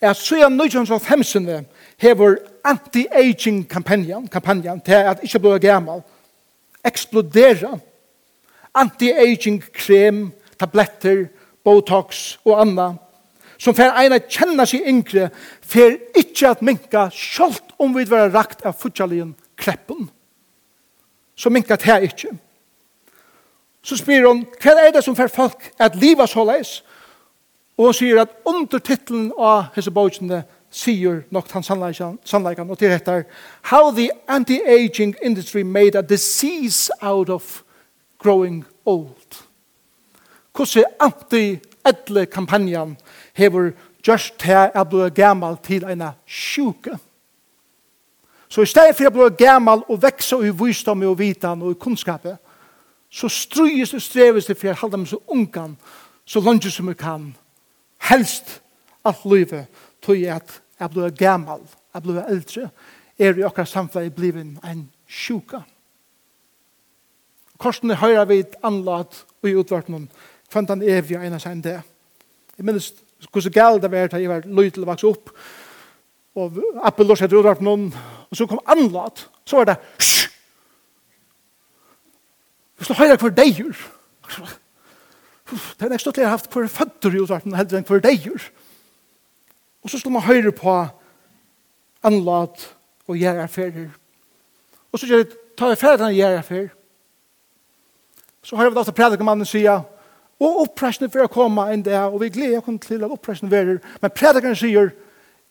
at 0.00 0.16
siden 0.16 0.60
1950-ne 0.60 1.64
hever 1.96 2.36
anti-aging 2.64 3.68
kampanjan, 3.68 4.28
kampanjan 4.28 4.80
til 4.80 4.92
at 4.92 5.20
ikke 5.22 5.38
blir 5.38 5.58
gammal, 5.58 6.02
eksplodera. 6.84 7.76
Anti-aging 8.74 9.60
krem, 9.74 10.30
tabletter, 10.58 11.26
botox 11.64 12.38
og 12.44 12.60
anna, 12.62 12.92
som 13.62 13.74
fer 13.76 13.92
eina 13.94 14.18
kjenna 14.18 14.64
seg 14.66 14.86
yngre, 14.90 15.28
fer 15.62 15.98
ikkje 16.18 16.48
at 16.50 16.64
minka 16.66 17.06
sjalt 17.14 17.74
om 17.78 17.94
vi 17.94 18.06
vera 18.08 18.30
rakt 18.32 18.64
av 18.66 18.74
futsalien 18.78 19.34
kreppen. 19.60 20.08
Så 21.36 21.50
minka 21.50 21.76
det 21.76 21.86
her 21.86 22.06
ikkje. 22.06 22.32
Så 23.82 23.98
spyr 23.98 24.26
hon, 24.26 24.44
hva 24.62 24.74
er 24.78 24.92
det 24.94 25.02
som 25.04 25.14
fer 25.18 25.30
folk 25.30 25.70
at 25.78 25.96
liva 25.98 26.26
så 26.30 26.44
leis? 26.46 26.80
Og 27.78 27.88
hon 27.88 27.96
sier 27.96 28.22
at 28.22 28.34
under 28.46 28.82
titlen 28.82 29.30
av 29.38 29.72
hese 29.76 29.90
bøkene 29.94 30.42
sier 30.72 31.22
nok 31.30 31.50
han 31.52 31.62
sannleikan, 31.62 32.70
og 32.70 32.78
til 32.78 32.90
dette 32.90 33.24
how 33.62 33.90
the 33.92 34.10
anti-aging 34.28 35.14
industry 35.22 35.62
made 35.62 35.98
a 35.98 36.02
disease 36.02 36.90
out 37.00 37.28
of 37.28 37.62
growing 38.18 38.64
old. 38.86 39.44
Hvordan 40.52 40.84
anti-edle-kampanjan 41.00 42.96
hever 43.34 43.70
just 44.06 44.38
til 44.38 44.50
jeg 44.50 44.88
ble 44.90 45.10
gammal 45.10 45.56
til 45.62 45.84
en 45.84 46.02
sjuke. 46.26 46.98
Så 48.48 48.62
i 48.62 48.66
stedet 48.66 48.96
for 48.96 49.04
jeg 49.04 49.12
ble 49.12 49.30
gammal 49.30 49.84
og 49.88 50.02
vekse 50.02 50.36
i 50.36 50.50
visdom 50.50 51.02
og 51.02 51.18
vitan 51.18 51.62
og 51.62 51.70
i 51.70 51.80
kunnskapet, 51.80 52.36
så 53.10 53.28
strøyes 53.28 53.94
og 53.94 54.02
streves 54.02 54.46
det 54.46 54.56
for 54.58 54.66
jeg 54.66 54.76
halda 54.76 54.96
dem 54.96 55.06
så 55.06 55.16
ungan, 55.26 55.76
så 56.24 56.40
langt 56.40 56.72
som 56.72 56.88
jeg 56.88 56.96
kan, 56.96 57.36
helst 58.00 58.62
at 59.04 59.16
livet, 59.24 59.66
tog 60.02 60.18
jeg 60.18 60.34
at 60.34 60.58
jeg 60.80 60.90
ble 60.92 61.10
gammel, 61.16 61.62
jeg 61.94 62.04
ble 62.04 62.24
eldre, 62.26 62.68
er 63.18 63.38
i 63.38 63.46
okkar 63.46 63.68
samfunnet 63.68 64.14
blivet 64.16 64.58
en 64.66 64.86
sjuka. 65.06 65.62
Korsen 67.62 67.92
er 67.94 68.00
høyre 68.02 68.26
vidt 68.26 68.56
et 68.56 68.64
og 68.64 69.48
i 69.48 69.54
utvartnen, 69.54 70.08
kvann 70.50 70.66
den 70.66 70.82
evige 70.82 71.20
ene 71.22 71.38
seg 71.40 71.54
enn 71.54 71.64
det. 71.64 71.80
Jeg 72.56 72.66
minnes 72.66 72.92
hvordan 73.30 73.54
galt 73.54 73.82
det 73.82 73.90
var 73.92 74.10
da 74.10 74.18
jeg 74.18 74.30
var 74.30 74.46
løy 74.46 74.70
til 74.70 74.82
å 74.82 74.88
vokse 74.88 75.06
opp, 75.06 75.30
og 76.34 76.58
Apollos 76.82 77.20
heter 77.22 77.38
utvartnen, 77.38 77.92
og 78.30 78.36
så 78.36 78.48
kom 78.50 78.62
anlad, 78.66 79.22
så 79.46 79.60
var 79.60 79.70
det 79.70 79.78
shh! 80.00 80.28
Hvis 82.76 82.90
du 82.90 82.98
høyre 82.98 83.14
hver 83.20 83.34
deier. 83.36 83.78
Det 85.52 85.86
er 85.86 85.92
nekst 85.92 86.08
at 86.10 86.18
jeg 86.18 86.26
har 86.26 86.34
haft 86.34 86.50
hver 86.50 86.66
føtter 86.66 87.14
i 87.14 87.20
utvartnen, 87.22 87.54
heller 87.54 87.78
enn 87.78 87.86
hver 87.86 88.02
deier. 88.02 88.42
Hver 88.42 88.61
Og 89.82 89.90
så 89.90 89.98
skulle 89.98 90.12
man 90.12 90.22
høyre 90.22 90.52
på 90.52 90.86
anlat 92.02 92.74
og 93.08 93.16
gjøre 93.16 93.42
affærer. 93.42 93.88
Og 94.92 94.98
så 94.98 95.06
gjør 95.06 95.16
det, 95.16 95.38
ta 95.58 95.70
affærer 95.70 95.96
til 95.96 96.04
han 96.04 96.14
gjøre 96.14 96.38
affærer. 96.38 96.68
Så 98.42 98.56
har 98.56 98.70
vi 98.70 98.74
da 98.74 98.84
til 98.84 98.92
predikamannen 98.92 99.46
sier, 99.46 99.82
og 100.42 100.60
oppresten 100.64 101.10
for 101.10 101.22
å 101.22 101.30
komme 101.30 101.68
en 101.70 101.82
dag, 101.86 102.10
og 102.10 102.20
vi 102.20 102.32
gleder 102.34 102.58
oss 102.58 102.86
til 102.86 103.04
at 103.04 103.10
oppresten 103.10 103.50
verer. 103.50 103.78
Men 104.02 104.10
predikeren 104.10 104.58
sier, 104.58 104.90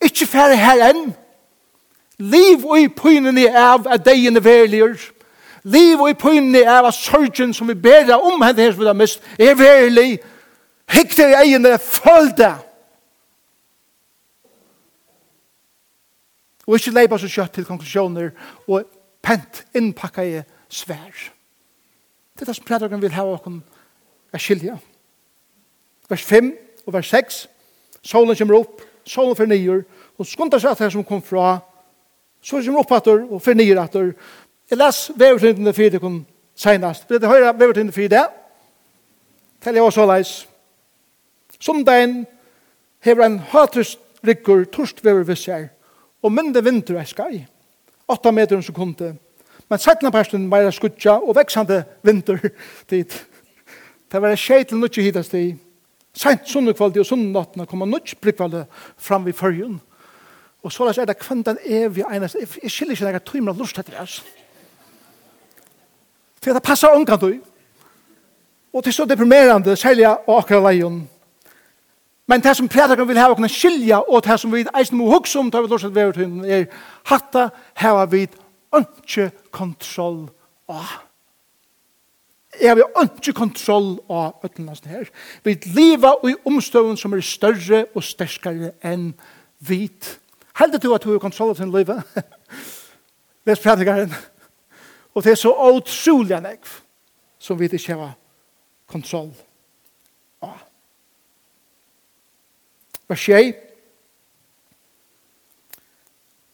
ikke 0.04 0.28
ferdig 0.28 0.58
her 0.60 0.84
enn. 0.90 1.14
Liv 2.20 2.66
og 2.66 2.80
i 2.80 2.90
pynene 2.92 3.48
av 3.56 3.88
at 3.90 4.04
degene 4.06 4.44
verligere. 4.44 4.98
Liv 5.64 6.02
og 6.02 6.10
i 6.10 6.18
pynene 6.18 6.66
av 6.70 6.90
at 6.90 6.98
sorgen 6.98 7.54
som 7.54 7.70
vi 7.70 7.78
ber 7.78 8.04
deg 8.10 8.18
om 8.18 8.42
henne 8.42 8.62
her 8.62 8.74
som 8.74 8.82
vi 8.82 8.90
har 8.90 8.98
mist, 8.98 9.24
er 9.40 9.56
verlig. 9.56 10.20
Hikter 10.92 11.32
i 11.32 11.40
egene, 11.46 11.78
følg 11.80 12.36
det. 12.38 12.54
og 16.72 16.78
ikke 16.80 16.94
leipa 16.96 17.18
så 17.20 17.28
kjøtt 17.28 17.52
til 17.58 17.66
konklusjoner 17.68 18.30
og 18.72 18.86
pent 19.20 19.66
innpakka 19.76 20.24
i 20.24 20.38
svær. 20.72 21.18
Det 22.32 22.46
er 22.46 22.48
det 22.48 22.56
som 22.56 22.68
predikeren 22.68 23.02
vil 23.02 23.12
ha 23.12 23.26
åkken 23.28 23.58
er 24.32 24.40
skilja. 24.40 24.78
Vers 26.10 26.24
5 26.24 26.54
og 26.88 26.94
vers 26.94 27.10
6 27.12 27.48
Solen 28.02 28.36
kommer 28.36 28.56
opp, 28.58 28.80
solen 29.06 29.36
fornyer 29.38 29.84
og 30.18 30.26
skundar 30.26 30.62
seg 30.64 30.72
at 30.72 30.80
det 30.80 30.88
som 30.94 31.04
kom 31.06 31.20
fra 31.22 31.60
så 32.42 32.62
kommer 32.64 32.82
opp 32.82 32.94
atter 32.96 33.28
og 33.28 33.44
fornyer 33.44 33.78
atter. 33.78 34.14
Jeg 34.72 34.80
les 34.80 35.02
vevertindene 35.14 35.74
fyrir 35.76 35.92
det 35.92 36.02
kom 36.02 36.24
senast. 36.56 37.04
Vil 37.10 37.20
dere 37.22 37.30
høre 37.30 37.52
vevertindene 37.60 37.94
fyrir 37.94 38.10
det? 38.16 38.24
Tell 39.62 39.76
jeg 39.76 39.84
også 39.84 40.08
leis. 40.08 40.32
Som 41.60 41.86
hever 41.86 43.26
en 43.26 43.40
hatrist 43.40 44.00
rikkur 44.24 44.66
torstvever 44.66 45.24
visser 45.28 45.70
og 46.22 46.32
mindre 46.32 46.64
vinter 46.64 47.00
er 47.00 47.10
skai, 47.10 47.42
8 48.08 48.32
meter 48.32 48.58
om 48.58 48.64
sekundet, 48.64 49.18
men 49.70 49.80
sætna 49.80 50.12
parsten 50.12 50.50
det 50.52 50.74
skutja 50.74 51.18
og 51.20 51.36
veksande 51.36 51.84
vinter 52.04 52.40
dit. 52.92 53.26
Det 54.12 54.22
var 54.22 54.36
skjeit 54.36 54.68
til 54.68 54.78
nutje 54.78 55.04
hitast 55.04 55.34
i, 55.34 55.56
sent 56.14 56.48
sunnekvaldi 56.48 57.00
og 57.00 57.08
sunnattna 57.08 57.66
kom 57.66 57.88
nutje 57.88 58.18
blippalde 58.20 58.66
fram 58.98 59.26
vid 59.26 59.34
fyrjun, 59.34 59.80
og 60.62 60.72
så 60.72 60.92
er 60.92 61.06
det 61.06 61.18
kvendan 61.18 61.58
evig 61.66 62.04
einast, 62.06 62.36
jeg 62.36 62.70
skiljer 62.70 62.94
ikke 62.94 63.06
nega 63.06 63.20
tøymer 63.26 63.54
av 63.54 63.58
lust 63.58 63.80
etter 63.80 63.98
oss. 64.02 64.20
For 66.42 66.54
det 66.54 66.64
passar 66.66 66.94
omkant 66.98 67.22
du, 67.22 67.40
og 68.74 68.84
det 68.84 68.92
er 68.92 68.98
så 69.00 69.06
deprimerande, 69.06 69.76
særlig 69.76 70.06
av 70.06 70.30
akkurat 70.30 70.68
leion, 70.70 71.02
Men 72.32 72.40
det 72.44 72.54
som 72.56 72.68
predikeren 72.72 73.10
vil 73.10 73.18
hava 73.20 73.36
okna 73.36 73.48
skilja, 73.52 73.98
og 74.08 74.24
det 74.24 74.38
som 74.40 74.54
vi 74.54 74.64
eisen 74.64 74.96
må 74.96 75.10
hugsa 75.12 75.42
om, 75.42 75.50
tar 75.52 75.66
vi 75.66 75.68
lorset 75.68 75.92
vevet 75.92 76.22
er 76.48 76.70
hatta 77.10 77.50
hava 77.76 78.06
vi 78.08 78.22
ønske 78.72 79.26
kontroll 79.52 80.30
av. 80.72 80.94
Jeg 82.62 82.72
har 82.72 83.04
ønske 83.04 83.36
kontroll 83.36 83.98
av 84.08 84.48
øtlendansen 84.48 84.94
her. 84.94 85.12
Vi 85.44 85.58
leva 85.76 86.14
i 86.24 86.38
omstøven 86.48 86.96
som 86.96 87.12
er 87.14 87.26
større 87.26 87.84
og 87.96 88.08
sterskare 88.08 88.72
enn 88.80 89.12
vit. 89.60 90.16
Heldig 90.56 90.84
du 90.84 90.90
at 90.96 91.04
du 91.04 91.12
har 91.12 91.20
kontroll 91.20 91.52
av 91.52 91.60
sin 91.60 91.76
liv? 91.76 91.92
Les 93.46 93.60
prædikeren. 93.60 94.16
Og 95.16 95.24
det 95.24 95.36
er 95.36 95.44
så 95.44 95.52
utrolig 95.52 96.40
enn 96.40 96.52
jeg 96.54 96.76
som 97.44 97.60
vi 97.60 97.68
ikke 97.68 98.00
har 98.06 98.16
kontroll 98.88 99.34
av 99.36 99.51
Vers 103.12 103.26
6. 103.28 103.56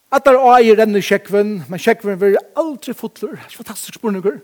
Attar 0.09 0.37
ai 0.39 0.73
renner 0.73 1.03
kjekven, 1.03 1.59
men 1.69 1.81
kjekven 1.81 2.17
vil 2.17 2.37
aldri 2.57 2.95
fotler. 2.97 3.35
Det 3.35 3.51
er 3.51 3.59
fantastisk 3.59 3.99
spurninger. 3.99 4.39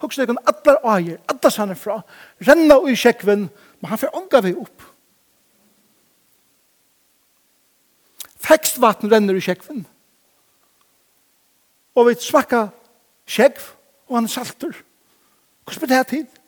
Hoks 0.00 0.16
det 0.16 0.28
kan 0.30 0.38
attar 0.48 0.78
ai, 0.86 1.18
attar 1.28 1.52
sanne 1.52 1.74
fra, 1.76 1.98
renna 2.46 2.78
i 2.88 2.94
kjekven, 2.96 3.48
men 3.80 3.90
han 3.90 4.00
får 4.00 4.14
ånga 4.16 4.40
vi 4.46 4.54
opp. 4.62 4.86
Fekstvatten 8.48 9.12
renner 9.12 9.36
i 9.36 9.44
kjekven. 9.44 9.84
Og 11.98 12.08
vi 12.08 12.16
smakka 12.22 12.68
kjekv, 13.28 13.68
og 14.08 14.20
han 14.20 14.30
salter. 14.30 14.72
Hvordan 15.66 15.84
blir 15.84 15.92
det 15.92 16.00
her 16.00 16.10
tid? 16.14 16.42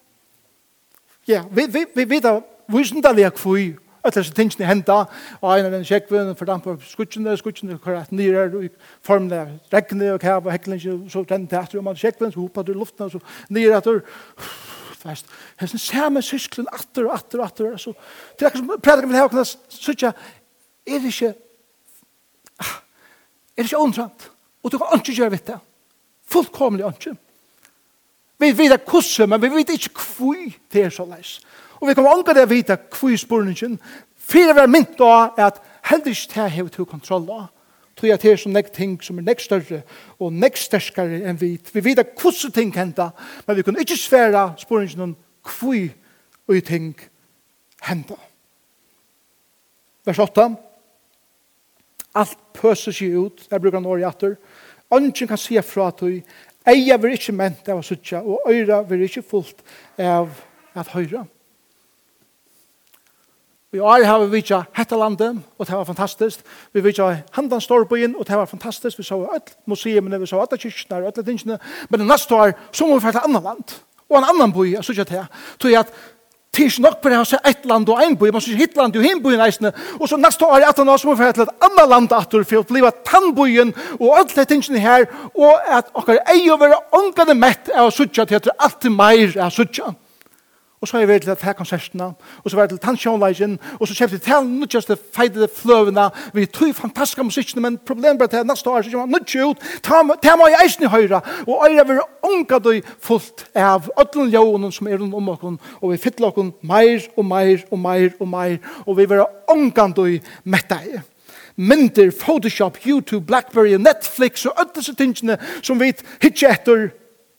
Ja, 1.28 1.44
vi, 1.50 1.66
vi, 1.68 1.85
vi 1.94 2.09
vet 2.09 2.30
av 2.30 2.40
visendalega 2.70 3.35
kvui 3.35 3.74
Att 4.02 4.14
det 4.14 4.24
så 4.24 4.32
ni 4.58 4.64
hända 4.64 5.06
och 5.40 5.58
en 5.58 5.66
av 5.66 5.72
den 5.72 5.84
kjekven, 5.84 6.36
för 6.36 6.46
den 6.46 6.60
på 6.60 6.78
skutchen 6.78 7.24
där 7.24 7.36
skutchen 7.36 7.68
där 7.68 7.76
skutsjene 7.76 8.00
att 8.00 8.10
nyrer, 8.10 8.54
og 8.54 8.68
formene 9.02 9.40
av 9.40 9.48
regne 9.72 10.12
og 10.14 10.20
kæv 10.20 10.46
og 10.46 10.52
hekling, 10.52 10.80
så 11.10 11.24
den 11.24 11.46
där 11.46 11.78
om 11.78 11.84
man 11.84 11.96
kjekven, 11.96 12.32
så 12.32 12.40
hoppar 12.40 12.62
du 12.62 12.74
luften, 12.74 13.10
så 13.10 13.20
nyrer 13.48 13.76
att 13.76 14.04
fast, 15.00 15.26
hesten 15.56 15.78
samma 15.78 16.22
sysklen, 16.22 16.66
åter 16.68 17.06
och 17.06 17.14
åter 17.14 17.40
och 17.40 17.46
åter 17.46 17.76
så 17.76 17.94
det 18.38 18.44
är 18.44 18.56
som 18.56 18.80
prædiker 18.82 19.06
med 19.06 19.20
ha, 19.20 19.28
kunne 19.28 19.44
sutja, 19.68 20.12
er 20.86 20.98
det 20.98 21.06
ikke, 21.06 21.34
är 23.56 23.62
det 23.62 23.64
ikke 23.64 23.76
ontrant 23.76 24.30
och 24.62 24.70
du 24.70 24.78
kan 24.78 24.86
inte 24.94 25.12
göra 25.12 25.30
vet 25.30 25.46
det, 25.46 25.58
fullkomligt 26.26 26.86
ikke. 26.86 27.16
Vi 28.38 28.52
vet 28.52 28.86
kusse, 28.86 29.26
men 29.26 29.42
vi 29.42 29.48
vet 29.48 29.68
ikke 29.68 29.94
kvui 29.94 30.54
det 30.72 30.84
er 30.84 30.90
så 30.90 31.04
leis. 31.04 31.40
Og 31.81 31.88
vi 31.88 31.95
kommer 31.95 32.12
ångre 32.12 32.35
det 32.37 32.45
å 32.45 32.51
vite 32.51 32.77
hva 32.77 32.99
hvor 33.01 33.16
spørningen 33.16 33.79
fyrir 34.31 34.55
var 34.57 34.69
mynt 34.71 34.99
da, 34.99 35.31
at 35.40 35.62
heldig 35.88 36.12
ikke 36.14 36.35
det 36.35 36.51
har 36.55 36.69
vi 36.69 36.85
kontroll 36.85 37.27
da. 37.27 37.40
Tror 37.97 38.09
jeg 38.09 38.21
til 38.21 38.38
som 38.38 38.53
nek 38.53 38.71
ting 38.73 38.95
som 39.05 39.19
er 39.19 39.27
nek 39.27 39.40
større 39.43 39.83
og 40.21 40.33
nek 40.33 40.57
sterskere 40.57 41.23
enn 41.29 41.40
vi. 41.40 41.57
Vi 41.73 41.83
vet 41.85 42.14
hvordan 42.21 42.53
ting 42.53 42.73
hender, 42.77 43.11
men 43.47 43.57
vi 43.57 43.64
kan 43.66 43.81
ikke 43.81 43.97
svære 43.97 44.45
spørningen 44.62 45.07
om 45.09 45.16
hva 45.45 45.83
og 46.49 46.64
ting 46.66 46.95
hender. 47.85 48.21
Vers 50.05 50.19
8. 50.19 50.47
Alt 52.14 52.38
pøser 52.57 52.93
seg 52.93 53.14
ut, 53.14 53.45
jeg 53.51 53.61
bruker 53.62 53.79
en 53.79 53.87
år 53.87 54.01
i 54.03 54.09
atter. 54.09 54.37
Ønsken 54.90 55.29
kan 55.31 55.38
se 55.38 55.61
fra 55.62 55.90
at 55.93 56.01
du 56.01 56.21
Eia 56.69 56.97
vil 57.01 57.14
ikke 57.16 57.33
ment 57.33 57.69
av 57.73 57.81
å 57.81 57.85
sutja, 57.85 58.21
og 58.21 58.49
øyra 58.51 58.83
vil 58.88 59.07
ikke 59.07 59.23
fullt 59.25 59.62
av 59.97 60.29
at 60.77 60.90
høyre. 60.93 61.25
Vi 63.72 63.78
har 63.78 64.04
har 64.04 64.18
vi 64.18 64.26
vitja 64.26 64.64
hetta 64.74 64.96
landet, 64.96 65.37
og 65.59 65.66
det 65.66 65.76
var 65.76 65.85
fantastisk. 65.85 66.40
Vi 66.72 66.80
vitja 66.80 67.22
handan 67.33 67.61
storbyen, 67.61 68.16
og 68.18 68.26
det 68.26 68.37
var 68.37 68.46
fantastisk. 68.46 68.98
Vi 68.98 69.02
så 69.02 69.14
öll 69.14 69.52
museumene, 69.66 70.18
vi 70.20 70.26
så 70.26 70.40
öll 70.42 70.59
kyrkene, 70.59 71.06
öll 71.06 71.24
tingene. 71.24 71.59
Men 71.88 72.00
neste 72.00 72.35
år, 72.35 72.52
så 72.72 72.87
må 72.87 72.94
vi 72.94 73.00
fære 73.00 73.12
til 73.12 73.20
annan 73.28 73.42
land. 73.42 73.64
Og 74.11 74.18
en 74.18 74.24
annan 74.24 74.52
by, 74.52 74.72
jeg 74.72 74.85
synes 74.85 74.98
ikke 74.98 75.14
det. 75.14 75.26
Tog 75.59 75.72
at 75.72 75.87
det 76.56 76.64
er 76.64 76.66
ikke 76.66 76.83
nok 76.83 76.98
bare 77.02 77.20
å 77.22 77.24
se 77.24 77.38
ett 77.46 77.64
land 77.64 77.88
og 77.88 78.02
en 78.02 78.16
by, 78.18 78.33
man 78.35 78.42
synes 78.42 78.59
hitt 78.59 78.76
land 78.76 78.96
og 78.96 79.06
hin 79.06 79.22
byen 79.22 79.40
eisene. 79.40 79.70
Og 80.00 80.09
så 80.09 80.16
neste 80.18 80.44
år, 80.44 80.66
at 80.66 80.78
nå, 80.83 80.96
så 80.98 81.06
må 81.06 81.14
vi 81.14 81.22
fære 81.22 81.33
til 81.33 81.46
et 81.46 81.66
annan 81.68 81.88
land 81.88 82.12
atter, 82.12 82.42
for 82.42 82.64
å 82.64 82.66
blive 82.66 82.90
tannbyen 83.06 83.70
og 84.00 84.18
öll 84.18 84.46
tingene 84.50 84.83
her, 84.83 85.06
og 85.38 85.70
at 85.78 85.94
okkar 85.94 86.24
ei 86.35 86.50
å 86.50 86.59
være 86.59 86.83
ångane 86.90 87.38
mett 87.38 87.70
av 87.70 87.87
å 87.87 87.94
sutja 87.94 88.26
til 88.26 88.40
at 88.40 88.50
det 88.50 88.56
er 88.56 88.64
alltid 88.66 88.98
meir 88.98 89.38
av 89.38 89.54
sutja. 89.54 89.94
Og 90.81 90.88
så 90.88 90.97
har 90.97 91.01
jeg 91.03 91.09
vært 91.09 91.27
til 91.27 91.29
denne 91.35 91.53
konsertene, 91.55 92.05
og 92.45 92.51
så 92.51 92.57
var 92.57 92.64
jeg 92.64 92.71
til 92.71 92.79
tannsjånleisen, 92.81 93.59
og 93.77 93.88
så 93.88 93.95
kjøpte 93.99 94.16
jeg 94.16 94.23
til 94.25 94.47
nødgjeste 94.49 94.97
feidede 95.12 95.49
fløvene, 95.53 96.07
vi 96.33 96.47
tog 96.47 96.71
fantastiske 96.75 97.25
musikkene, 97.25 97.61
men 97.61 97.77
problemet 97.79 98.21
var 98.21 98.31
til 98.33 98.47
neste 98.49 98.71
år, 98.71 98.83
så 98.83 98.90
kommer 98.90 99.07
jeg 99.07 99.12
nødgjø 99.12 99.49
ut, 99.51 99.66
ta 99.85 100.37
meg 100.40 100.55
i 100.55 100.57
eisen 100.62 100.87
i 100.87 100.88
høyre, 100.88 101.21
og 101.45 101.66
øyre 101.69 101.85
vil 101.90 102.01
unga 102.31 102.61
deg 102.64 102.88
fullt 102.97 103.45
av 103.55 103.90
ødelen 104.01 104.33
ljøvene 104.33 104.71
som 104.73 104.88
er 104.88 105.03
rundt 105.03 105.19
om 105.21 105.29
oss, 105.35 105.69
og 105.83 105.93
vi 105.93 106.01
fytler 106.01 106.33
oss 106.33 106.49
mer 106.62 107.05
og 107.16 107.29
mer 107.29 107.66
og 107.71 107.79
mer 107.85 108.16
og 108.16 108.33
mer, 108.33 108.57
og 108.87 108.97
vi 108.97 109.09
vil 109.12 109.25
unga 109.53 109.88
deg 110.01 110.33
med 110.45 110.69
deg. 110.73 111.03
myndir, 111.57 112.11
Photoshop, 112.11 112.79
YouTube, 112.87 113.27
Blackberry, 113.27 113.75
Netflix 113.77 114.47
og 114.47 114.55
ødelen 114.57 114.75
disse 114.77 114.95
tingene 114.95 115.37
som 115.62 115.81
vi 115.81 115.93
hitje 116.23 116.49
etter, 116.49 116.88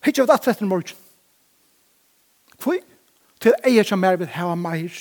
hitje 0.05 0.21
av 0.21 0.35
etter 0.35 0.65
morgen. 0.65 0.97
Hvor 2.61 2.77
til 3.41 3.55
eier 3.65 3.87
som 3.87 4.03
er 4.03 4.19
vil 4.21 4.29
hava 4.31 4.55
meir. 4.55 4.93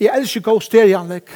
Jeg 0.00 0.14
elsker 0.14 0.40
gå 0.46 0.54
stereanlegg, 0.60 1.30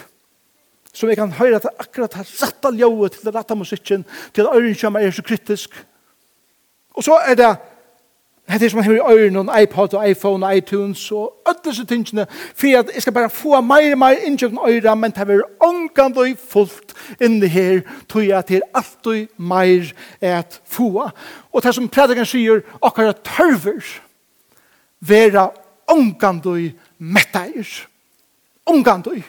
som 0.92 1.08
jeg 1.08 1.18
kan 1.18 1.32
høre 1.32 1.58
at 1.58 1.66
akkurat 1.78 2.14
har 2.14 2.28
satt 2.28 2.64
all 2.64 2.78
ljået, 2.78 3.12
til 3.12 3.26
det 3.26 3.34
rette 3.34 3.54
musikken, 3.58 4.04
til 4.34 4.48
øyren 4.48 4.74
som 4.74 4.96
er 4.96 5.10
så 5.10 5.22
kritisk. 5.22 5.86
Og 6.94 7.04
så 7.04 7.18
er 7.26 7.34
det 7.34 7.56
det 8.48 8.62
er 8.62 8.68
som 8.68 8.76
man 8.76 8.84
har 8.84 8.92
i 8.92 9.18
øyren, 9.18 9.36
og 9.48 9.62
iPod, 9.62 9.94
og 9.94 10.10
iPhone, 10.10 10.46
og 10.46 10.56
iTunes, 10.56 11.12
og 11.12 11.42
alle 11.46 11.60
disse 11.64 11.84
tingene, 11.86 12.26
for 12.54 12.78
at 12.78 12.90
jeg 12.94 13.02
skal 13.02 13.12
bare 13.12 13.30
få 13.30 13.60
mer 13.60 13.92
og 13.92 13.98
mer 13.98 14.10
innkjøpt 14.26 14.54
øyren, 14.68 15.00
men 15.00 15.10
det 15.10 15.20
er 15.20 15.40
ångan 15.60 16.18
og 16.18 16.28
fullt 16.48 16.94
inni 17.20 17.46
her, 17.46 17.80
tror 18.08 18.20
jeg 18.20 18.38
at 18.38 18.46
til 18.46 18.62
alt 18.74 19.06
og 19.06 19.26
mer 19.36 19.92
et 20.20 20.60
få. 20.64 21.08
Og 21.52 21.62
det 21.62 21.74
som 21.74 21.88
predikeren 21.88 22.26
sier, 22.26 22.60
akkurat 22.82 23.22
tørver, 23.24 23.80
vera 25.02 25.50
omgandøy 25.90 26.70
mettair. 26.98 27.66
Omgandøy. 28.66 29.22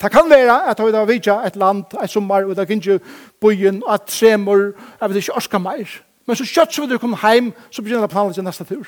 Det 0.00 0.12
kan 0.12 0.30
være 0.30 0.70
at 0.70 0.78
vi 0.78 0.92
har 0.96 1.04
vidtja 1.04 1.34
et 1.46 1.56
land, 1.56 1.84
et 2.02 2.10
sommar, 2.10 2.44
og 2.44 2.56
det 2.56 2.66
kan 2.68 2.76
ikke 2.76 3.00
byen, 3.40 3.82
og 3.84 3.94
at 3.94 4.06
tremor, 4.08 4.72
jeg 5.00 5.08
vet 5.08 5.16
ikke 5.16 5.36
orska 5.36 5.58
meir. 5.58 5.88
Men 6.26 6.36
så 6.36 6.44
kjøtt 6.44 6.72
som 6.72 6.88
vi 6.88 6.98
kom 6.98 7.16
heim, 7.20 7.52
så 7.70 7.82
begynner 7.82 8.06
det 8.06 8.12
planleggen 8.12 8.44
neste 8.44 8.64
tur. 8.64 8.86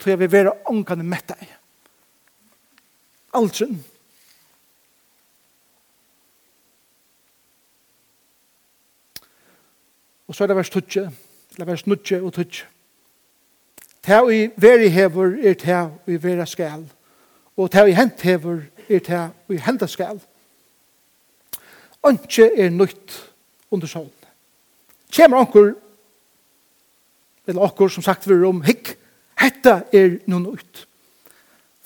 Så 0.00 0.10
jeg 0.10 0.18
vil 0.18 0.32
være 0.32 0.52
omgandøy 0.66 1.06
mettair. 1.06 1.58
Aldrin. 3.34 3.84
Og 10.26 10.34
så 10.34 10.44
er 10.44 10.48
det 10.50 10.56
vers 10.56 10.70
20, 10.70 11.10
eller 11.54 11.66
vers 11.66 11.82
20 11.82 12.26
og 12.26 12.32
20. 12.32 12.75
Det 14.06 14.20
vi 14.28 14.50
veri 14.56 14.88
hever 14.88 15.34
er 15.42 15.54
det 15.58 15.82
vi 16.06 16.16
vera 16.22 16.46
skal. 16.46 16.84
Og 17.56 17.72
det 17.72 17.86
vi 17.86 17.94
hent 17.96 18.22
hever 18.22 18.60
er 18.88 18.98
det 18.98 19.22
vi 19.48 19.58
henta 19.58 19.86
skal. 19.86 20.20
Anke 22.06 22.50
er 22.54 22.70
nytt 22.70 23.16
under 23.70 23.86
solen. 23.90 24.12
Kjemmer 25.10 25.40
anker, 25.42 25.72
eller 27.46 27.62
anker 27.62 27.88
som 27.88 28.02
sagt 28.02 28.28
vi 28.28 28.36
om 28.46 28.62
hikk, 28.62 28.92
hetta 29.40 29.80
er 29.92 30.18
no 30.26 30.38
nytt. 30.38 30.86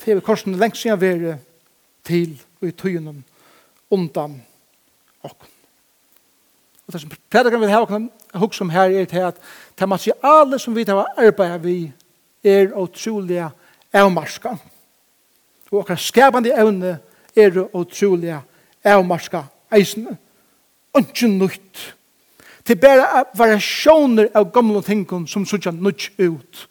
Det 0.05 0.17
er 0.17 0.21
korsen 0.25 0.59
lengst 0.61 0.83
siden 0.83 1.01
veri 1.01 1.35
til 2.05 2.37
og 2.61 2.69
i 2.69 2.73
tøyunum 2.77 3.23
undan 3.91 4.37
okken. 5.23 5.49
Og 6.87 6.93
det 6.93 7.01
som 7.01 7.11
prædikan 7.31 7.61
vil 7.61 7.73
ha 7.73 7.81
okken 7.81 8.11
hugsa 8.35 8.65
om 8.65 8.71
her 8.71 8.93
er 8.93 9.05
til 9.05 9.25
at 9.25 9.41
det 9.79 9.89
materialet 9.89 10.61
som 10.61 10.77
vi 10.77 10.85
tar 10.85 11.15
arbeid 11.17 11.59
vi 11.65 11.93
er 12.45 12.73
utrolig 12.79 13.43
avmarska. 13.93 14.57
Og 15.71 15.83
okkar 15.83 16.01
skapande 16.01 16.53
evne 16.57 16.99
er 17.37 17.63
utrolig 17.75 18.35
avmarska 18.85 19.45
eisene. 19.73 20.17
Ikke 20.99 21.29
nytt. 21.29 21.95
Det 22.67 22.77
er 22.77 22.83
bare 22.83 23.25
variasjoner 23.35 24.31
av 24.35 24.51
gamle 24.53 24.83
ting 24.83 25.07
som 25.29 25.47
sutja 25.47 25.73
nytt 25.73 26.11
ut. 26.19 26.67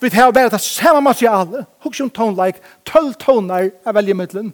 Vi 0.00 0.10
tar 0.10 0.32
bare 0.32 0.50
det 0.52 0.60
samme 0.60 1.00
materialet, 1.00 1.66
hukk 1.80 1.94
som 1.96 2.10
tonleik, 2.10 2.58
tølv 2.84 3.14
tonar 3.20 3.70
av 3.86 3.96
veljemiddelen, 3.96 4.52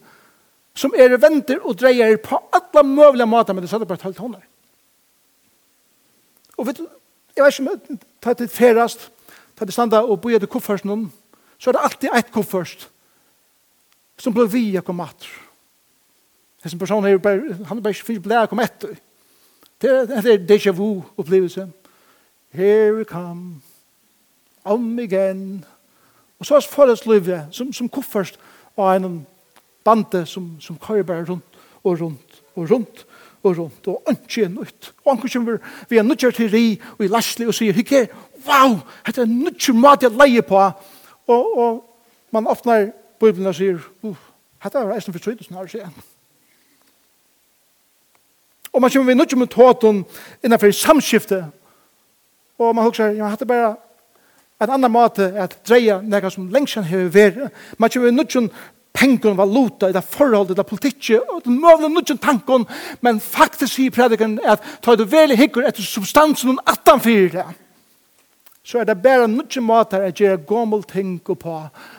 som 0.75 0.95
er 0.95 1.17
venter 1.21 1.59
og 1.67 1.77
dreier 1.81 2.17
på 2.23 2.39
alle 2.55 2.85
mulige 2.87 3.27
måter, 3.27 3.53
men 3.53 3.65
det 3.65 3.73
er 3.73 3.85
bare 3.85 4.01
tølv 4.01 4.15
toner. 4.17 4.45
Og 6.57 6.69
vet 6.69 6.79
du, 6.79 6.87
jeg 7.37 7.45
vet 7.45 7.59
ikke 7.59 7.73
om 7.73 7.99
det 8.23 8.47
er 8.47 8.55
ferrast, 8.55 9.09
da 9.63 9.71
vi 9.71 9.75
standa 9.75 10.03
og 10.03 10.21
bøyde 10.21 10.47
kuffersen 10.51 10.91
om, 10.91 11.05
så 11.59 11.71
er 11.71 11.77
det 11.77 11.85
alltid 11.87 12.15
eit 12.17 12.33
kufferst 12.35 12.89
som 14.23 14.35
blir 14.35 14.51
vi 14.51 14.65
og 14.79 14.85
kom 14.87 15.01
atter. 15.03 15.31
person 16.79 17.07
er 17.07 17.19
bare, 17.19 17.57
han 17.67 17.79
er 17.79 17.83
bare 17.83 17.95
ikke 17.95 18.07
finnes 18.07 18.23
blære 18.23 18.51
kom 18.51 18.63
etter. 18.63 18.95
Det 19.83 19.91
er 19.91 20.29
er 20.31 20.47
déjà 20.47 20.71
vu-opplevelse. 20.71 21.69
Here 22.53 22.95
we 22.95 23.05
come. 23.05 23.63
Om 24.65 24.99
igen. 24.99 25.65
Og 26.39 26.47
så 26.47 26.55
er 26.57 26.61
forholdslivet 26.61 27.49
som, 27.51 27.73
som 27.73 27.89
kufferst 27.89 28.39
og 28.77 28.97
en 28.97 29.27
bande 29.85 30.27
som, 30.27 30.61
som 30.61 30.79
kører 30.79 31.03
bare 31.03 31.25
rundt 31.25 31.59
og 31.85 32.01
rundt 32.01 32.43
og 32.57 32.71
rundt 32.71 33.07
og 33.43 33.59
rundt, 33.59 33.89
og 33.89 34.03
ikke 34.11 34.45
er 34.45 34.49
nytt. 34.49 34.93
Og 35.05 35.17
han 35.17 35.29
kommer 35.29 35.59
vi 35.89 35.97
er 35.97 36.03
nødt 36.03 36.19
til 36.19 36.51
ri, 36.51 36.81
og 36.99 37.05
i 37.05 37.09
laslig, 37.09 37.49
og 37.49 37.55
sier, 37.55 37.73
hikker, 37.73 38.07
wow, 38.47 38.79
dette 39.07 39.21
er 39.21 39.27
nødt 39.27 39.61
til 39.61 39.75
mat 39.75 40.03
jeg 40.03 40.11
leier 40.11 40.43
på. 40.47 40.59
Og, 41.27 41.59
og 41.59 41.85
man 42.31 42.47
åpner 42.47 42.91
Bibelen 43.21 43.47
og 43.47 43.55
sier, 43.55 43.79
uff, 44.03 44.19
dette 44.65 44.79
er 44.79 44.93
reisen 44.93 45.13
for 45.13 45.21
trydet 45.21 45.47
snart, 45.47 45.71
sier 45.71 45.85
han. 45.85 45.95
Og 48.73 48.81
man 48.81 48.91
kommer 48.91 49.13
vi 49.13 49.15
nødt 49.15 49.29
til 49.29 49.39
med 49.39 49.47
tåten 49.47 50.05
innenfor 50.45 50.71
samskiftet, 50.71 51.47
og 52.59 52.75
man 52.75 52.85
husker, 52.85 53.07
ja, 53.07 53.31
dette 53.31 53.45
er 53.45 53.49
bare 53.49 53.75
en 54.63 54.71
annan 54.71 54.93
måte 54.95 55.27
at 55.37 55.57
dreia 55.69 56.01
nekka 56.01 56.31
som 56.31 56.51
lengsjan 56.53 56.87
hever 56.87 57.11
vært. 57.11 57.57
Man 57.79 57.91
kommer 57.91 58.11
vi 58.11 58.17
nødt 58.17 58.31
til 58.31 58.51
pengen 58.93 59.37
valuta, 59.37 59.89
i 59.89 59.95
det 59.95 60.05
forholdet, 60.05 60.55
i 60.55 60.61
det 60.61 60.67
politikket, 60.67 61.25
og 61.29 61.43
den 61.45 61.59
møvende 61.61 61.91
nødgjent 61.95 62.23
tanken, 62.23 62.67
men 63.01 63.21
faktisk 63.21 63.75
sier 63.75 63.95
predikeren 63.95 64.39
at 64.45 64.63
ta 64.85 64.97
du 64.97 65.05
vel 65.09 65.37
hikker 65.37 65.67
etter 65.69 65.85
substansen 65.87 66.55
og 66.55 66.63
atan 66.71 67.03
fyrir 67.03 67.33
det. 67.39 67.47
Så 68.63 68.79
er 68.79 68.87
det 68.87 69.01
bare 69.03 69.27
nødgjent 69.29 69.67
måter 69.67 70.07
at 70.07 70.21
gjøre 70.21 70.45
gammel 70.47 70.85
ting 70.87 71.17
på, 71.25 71.59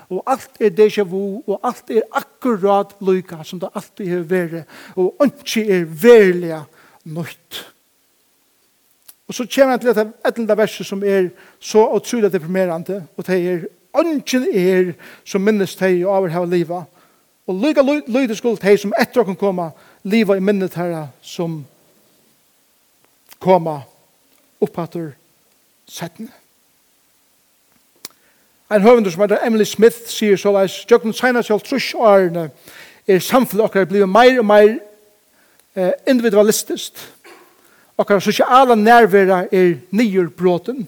og 0.10 0.24
alt 0.28 0.62
er 0.62 0.72
déjà 0.72 1.04
vu, 1.04 1.44
og 1.48 1.60
alt 1.64 1.92
er 1.92 2.08
akkurat 2.12 2.96
lyka 3.02 3.44
som 3.44 3.60
det 3.60 3.74
alltid 3.76 4.14
er 4.14 4.26
vere, 4.30 4.66
og 4.96 5.16
ikke 5.26 5.68
er 5.68 5.86
veldig 5.86 6.64
nødt. 7.04 7.64
Og 9.28 9.34
så 9.34 9.48
kommer 9.56 9.72
han 9.72 9.80
til 9.80 9.90
dette 9.90 10.12
etlenda 10.28 10.56
verset 10.60 10.88
som 10.88 11.04
er 11.04 11.32
så 11.60 11.88
utrolig 11.96 12.32
deprimerende, 12.32 13.04
og 13.18 13.28
det 13.28 13.40
er 13.40 13.64
ønsken 14.00 14.48
er 14.54 14.94
som 15.26 15.42
minnes 15.42 15.76
teg 15.76 16.06
og 16.06 16.16
over 16.16 16.28
her 16.34 16.46
livet. 16.46 16.84
Og 17.48 17.56
lyga 17.56 17.82
lyde 18.08 18.36
skuld 18.36 18.58
teg 18.62 18.80
som 18.80 18.94
etter 19.00 19.22
å 19.22 19.36
komme 19.36 19.72
livet 20.04 20.40
i 20.40 20.44
minnet 20.44 20.78
her 20.80 21.10
som 21.22 21.62
komme 23.44 23.82
opphatter 24.64 25.12
settene. 25.90 26.32
Ein 28.72 28.82
høvendur 28.82 29.12
som 29.12 29.22
heter 29.22 29.44
Emily 29.46 29.66
Smith 29.68 30.08
sier 30.10 30.40
så 30.40 30.54
leis, 30.56 30.80
«Jøkken 30.90 31.14
senast 31.14 31.52
jeg 31.52 31.62
trusk 31.68 32.00
årene 32.00 32.48
er 33.08 33.20
samfunnet 33.20 33.68
okkar 33.68 33.86
blivet 33.86 34.10
meir 34.10 34.40
og 34.40 34.48
meir 34.48 34.78
eh, 35.76 35.92
individualistisk. 36.08 36.98
Okkar 38.00 38.24
sosiala 38.24 38.76
nærvera 38.80 39.44
er 39.52 39.76
nyer 39.92 40.32
bråten.» 40.32 40.88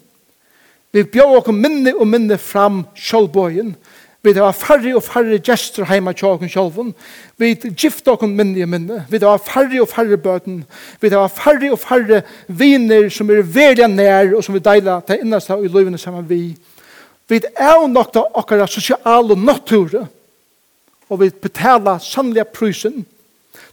Vi 0.95 1.03
bjør 1.03 1.41
oss 1.41 1.51
minne 1.51 1.91
og 1.91 2.07
minne 2.07 2.37
fram 2.39 2.85
kjølbøyen. 2.95 3.73
Vi 4.23 4.33
har 4.33 4.53
færre 4.55 4.93
og 4.95 5.03
færre 5.03 5.37
gestur 5.43 5.85
heima 5.89 6.13
til 6.15 6.29
oss 6.29 6.53
sjølven. 6.53 6.93
Vi 7.37 7.51
gifter 7.75 8.15
oss 8.15 8.23
minne 8.23 8.63
og 8.63 8.71
minne. 8.71 9.01
Vi 9.11 9.19
har 9.21 9.41
færre 9.43 9.81
og 9.83 9.89
færre 9.91 10.17
bøten. 10.17 10.63
Vi 11.01 11.11
har 11.11 11.27
færre 11.27 11.73
og 11.75 11.81
færre 11.83 12.21
viner 12.47 13.09
som 13.11 13.29
er 13.29 13.43
veldig 13.43 13.89
nær 13.91 14.31
og 14.37 14.43
som 14.43 14.55
vi 14.55 14.63
deiler 14.63 15.03
til 15.03 15.25
innast 15.25 15.51
og 15.51 15.65
i 15.65 15.73
løyvene 15.73 15.99
sammen 15.99 16.29
vi. 16.29 16.55
Vi 17.27 17.41
er 17.43 17.75
jo 17.75 17.91
nok 17.91 18.15
av 18.15 18.39
okkara 18.41 18.67
sosiale 18.67 19.35
natur. 19.35 20.07
og 21.09 21.19
vi 21.21 21.29
betaler 21.29 21.97
sannlige 21.97 22.43
prysen. 22.45 23.05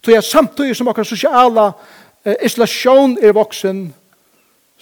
Så 0.05 0.11
jeg 0.11 0.23
samtidig 0.23 0.77
som 0.77 0.89
okkara 0.89 1.05
sosiale 1.05 1.73
eh, 2.25 2.35
isolasjon 2.45 3.19
er 3.23 3.33
voksen 3.33 3.95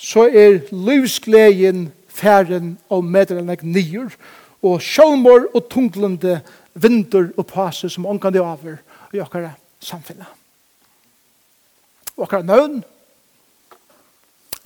så 0.01 0.25
er 0.33 0.63
livsgleden 0.73 1.91
færen 2.21 2.77
og 2.93 3.05
medrene 3.05 3.57
nyer, 3.63 4.13
og 4.63 4.83
sjálmor 4.85 5.49
og 5.55 5.69
tunglende 5.73 6.41
vinter 6.75 7.31
og 7.37 7.47
pase 7.49 7.89
som 7.89 8.07
omkan 8.07 8.33
det 8.33 8.45
over 8.45 8.77
i 9.15 9.21
okkara 9.21 9.55
samfunnet. 9.81 10.29
Og 12.17 12.27
okkara 12.29 12.45
nøvn, 12.45 12.83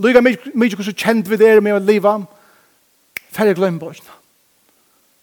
Lyga 0.03 0.19
mykje 0.25 0.75
hvordan 0.75 0.97
kjent 0.99 1.29
vi 1.31 1.39
der 1.39 1.61
med 1.63 1.77
å 1.77 1.83
liva, 1.83 2.17
færre 3.31 3.55
glømbøkene. 3.55 4.17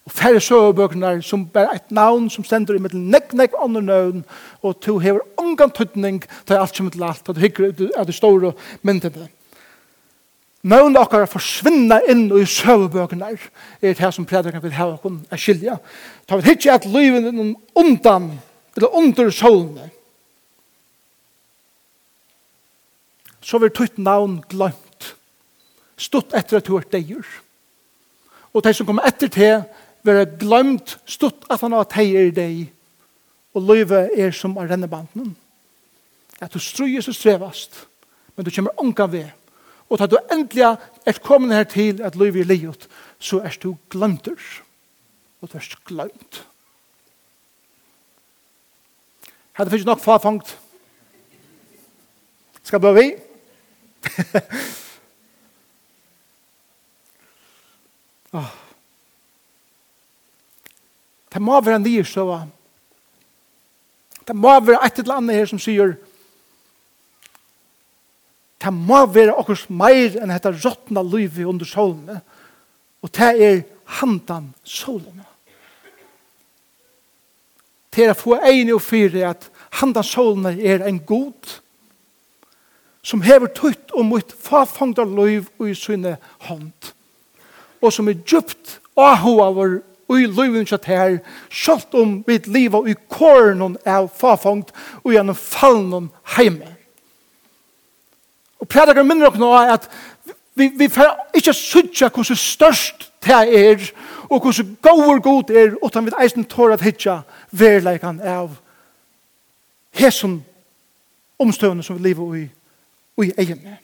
Og 0.08 0.14
færre 0.16 0.40
søvebøkene 0.42 1.18
som 1.26 1.44
bærer 1.52 1.76
et 1.76 1.92
navn 1.94 2.30
som 2.32 2.46
stender 2.48 2.78
i 2.78 2.82
middel 2.82 3.04
nekk, 3.04 3.36
nekk, 3.38 3.58
andre 3.60 3.82
nøvn, 3.84 4.24
og 4.64 4.80
to 4.82 4.96
hever 5.04 5.26
omgang 5.42 5.74
tøtning 5.76 6.22
til 6.48 6.58
alt 6.58 6.78
som 6.78 6.88
er 6.88 6.96
til 6.96 7.04
alt, 7.06 7.28
og 7.28 7.36
du 7.36 7.44
hikker 7.44 7.68
ut 7.68 7.84
av 8.00 8.08
de 8.08 8.16
store 8.16 8.54
myndene. 8.88 9.28
Nøvn 10.62 10.98
okkar 11.00 11.26
forsvinna 11.26 11.98
inn 12.12 12.28
i 12.38 12.44
søvbøkene 12.46 13.32
er 13.34 13.96
det 13.98 14.12
som 14.14 14.28
prædikan 14.30 14.62
vil 14.62 14.76
hava 14.78 15.00
kun 15.02 15.24
er 15.32 15.42
skilja. 15.42 15.80
Ta 16.30 16.38
vi 16.38 16.52
hitje 16.52 16.74
at 16.74 16.86
liven 16.86 17.56
undan, 17.76 18.30
eller 18.76 18.94
under 18.98 19.32
solene. 19.34 19.90
Så 23.42 23.58
vil 23.58 23.74
tutt 23.74 23.98
navn 23.98 24.44
glemt. 24.50 25.16
Stutt 25.98 26.34
etter 26.38 26.62
at 26.62 26.70
du 26.70 26.78
er 26.78 26.86
deir. 26.94 27.26
Og 28.54 28.62
de 28.64 28.74
som 28.74 28.86
kommer 28.86 29.08
etter 29.10 29.34
til, 29.34 29.64
vil 30.06 30.22
ha 30.22 30.30
glemt 30.30 31.00
stutt 31.10 31.50
at 31.50 31.62
han 31.62 31.74
har 31.74 31.90
teir 31.90 32.30
i 32.30 32.38
deg. 32.38 32.68
Og 33.58 33.66
livet 33.66 34.14
er 34.14 34.32
som 34.32 34.54
av 34.62 34.70
rennebanden. 34.70 35.34
At 36.42 36.54
du 36.54 36.62
strøyes 36.62 37.10
og 37.10 37.18
strevast, 37.18 37.88
men 38.36 38.46
du 38.46 38.54
kommer 38.54 38.78
unga 38.78 39.10
ved 39.10 39.30
Og 39.92 40.00
da 40.00 40.08
du 40.08 40.16
endelig 40.32 40.64
er 41.06 41.18
kommet 41.24 41.58
her 41.58 41.64
til 41.68 42.02
at 42.02 42.16
livet 42.16 42.46
er 42.46 42.48
livet, 42.54 42.88
så 43.20 43.42
er 43.44 43.58
du 43.64 43.76
glemter. 43.92 44.40
Og 45.42 45.52
du 45.52 45.58
er 45.58 45.68
glemt. 45.86 46.48
Hadde 49.54 49.70
finnes 49.74 49.86
nok 49.86 50.00
farfangt. 50.00 50.60
Skal 52.64 52.80
bare 52.80 52.94
vi? 52.94 53.12
oh. 58.34 58.52
Det 61.32 61.40
må 61.42 61.62
være 61.62 61.80
nye 61.80 62.04
støva. 62.04 62.42
Det 64.28 64.36
må 64.36 64.52
være 64.60 64.86
et 64.86 64.98
eller 65.00 65.16
annet 65.16 65.36
her 65.36 65.46
som 65.48 65.60
sier, 65.64 65.94
det 68.62 68.74
må 68.74 69.06
være 69.10 69.34
akkurat 69.34 69.70
mer 69.74 70.18
enn 70.22 70.32
dette 70.32 70.54
råttende 70.54 71.04
livet 71.08 71.48
under 71.50 71.66
solen. 71.66 72.22
Og 73.02 73.10
det 73.18 73.32
er 73.42 73.62
handan 74.00 74.52
solen. 74.64 75.24
Det 77.92 78.06
er 78.06 78.14
å 78.14 78.20
få 78.20 78.38
en 78.38 78.72
og 78.76 78.84
fire 78.86 79.26
at 79.34 79.50
handan 79.82 80.06
solen 80.06 80.48
er 80.54 80.86
en 80.88 81.02
god 81.08 81.58
som 83.04 83.24
hever 83.26 83.50
tøyt 83.58 83.92
og 83.98 84.06
mot 84.06 84.36
farfangda 84.46 85.04
liv 85.10 85.48
og 85.58 85.72
i 85.72 85.76
sinne 85.76 86.16
hånd. 86.46 86.92
Og 87.82 87.90
som 87.94 88.08
er 88.08 88.20
djupt 88.22 88.78
ahoaver 88.96 89.80
og 90.12 90.20
i 90.20 90.28
livet 90.28 90.70
kjatt 90.70 90.90
her, 90.92 91.18
sjalt 91.50 91.96
om 91.98 92.20
mitt 92.28 92.48
liv 92.52 92.76
og 92.76 92.90
i 92.92 92.96
kåren 93.10 93.78
av 93.88 94.12
farfangt 94.14 94.74
og 95.02 95.14
gjennom 95.16 95.38
fallen 95.40 96.12
heime. 96.36 96.71
Og 98.62 98.68
prædikeren 98.70 99.08
minner 99.08 99.28
opp 99.28 99.40
nå 99.42 99.52
at 99.58 99.88
vi, 100.56 100.68
vi 100.78 100.88
får 100.92 101.32
ikke 101.34 101.54
sutja 101.54 102.10
hvordan 102.14 102.38
størst 102.38 103.08
det 103.26 103.34
er, 103.34 103.92
og 104.30 104.40
hvordan 104.42 104.78
gåur 104.82 105.20
god 105.22 105.50
er, 105.50 105.76
utan 105.86 106.06
vi 106.06 106.12
eisen 106.24 106.46
tåra 106.46 106.74
at 106.74 106.82
hitja 106.82 107.22
verleikan 107.52 108.22
av 108.22 108.56
hesson 109.92 110.40
omstøvende 111.40 111.84
som 111.84 111.98
vi 111.98 112.10
lever 112.10 112.36
i, 112.36 112.44
i 113.24 113.32
egen 113.38 113.62
med. 113.64 113.78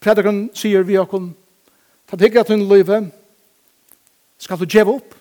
Prædikeren 0.00 0.50
sier 0.54 0.82
vi 0.82 0.98
okon, 0.98 1.30
ta 2.10 2.16
digga 2.16 2.42
til 2.42 2.66
løyve, 2.68 3.00
skal 4.38 4.58
du 4.58 4.66
djeva 4.68 4.98
opp, 4.98 5.14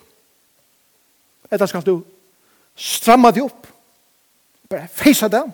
eller 1.52 1.66
skal 1.70 1.86
du 1.86 2.02
stramma 2.76 3.32
deg 3.32 3.46
opp, 3.46 3.68
bare 4.70 4.90
feisa 4.92 5.30
deg, 5.32 5.54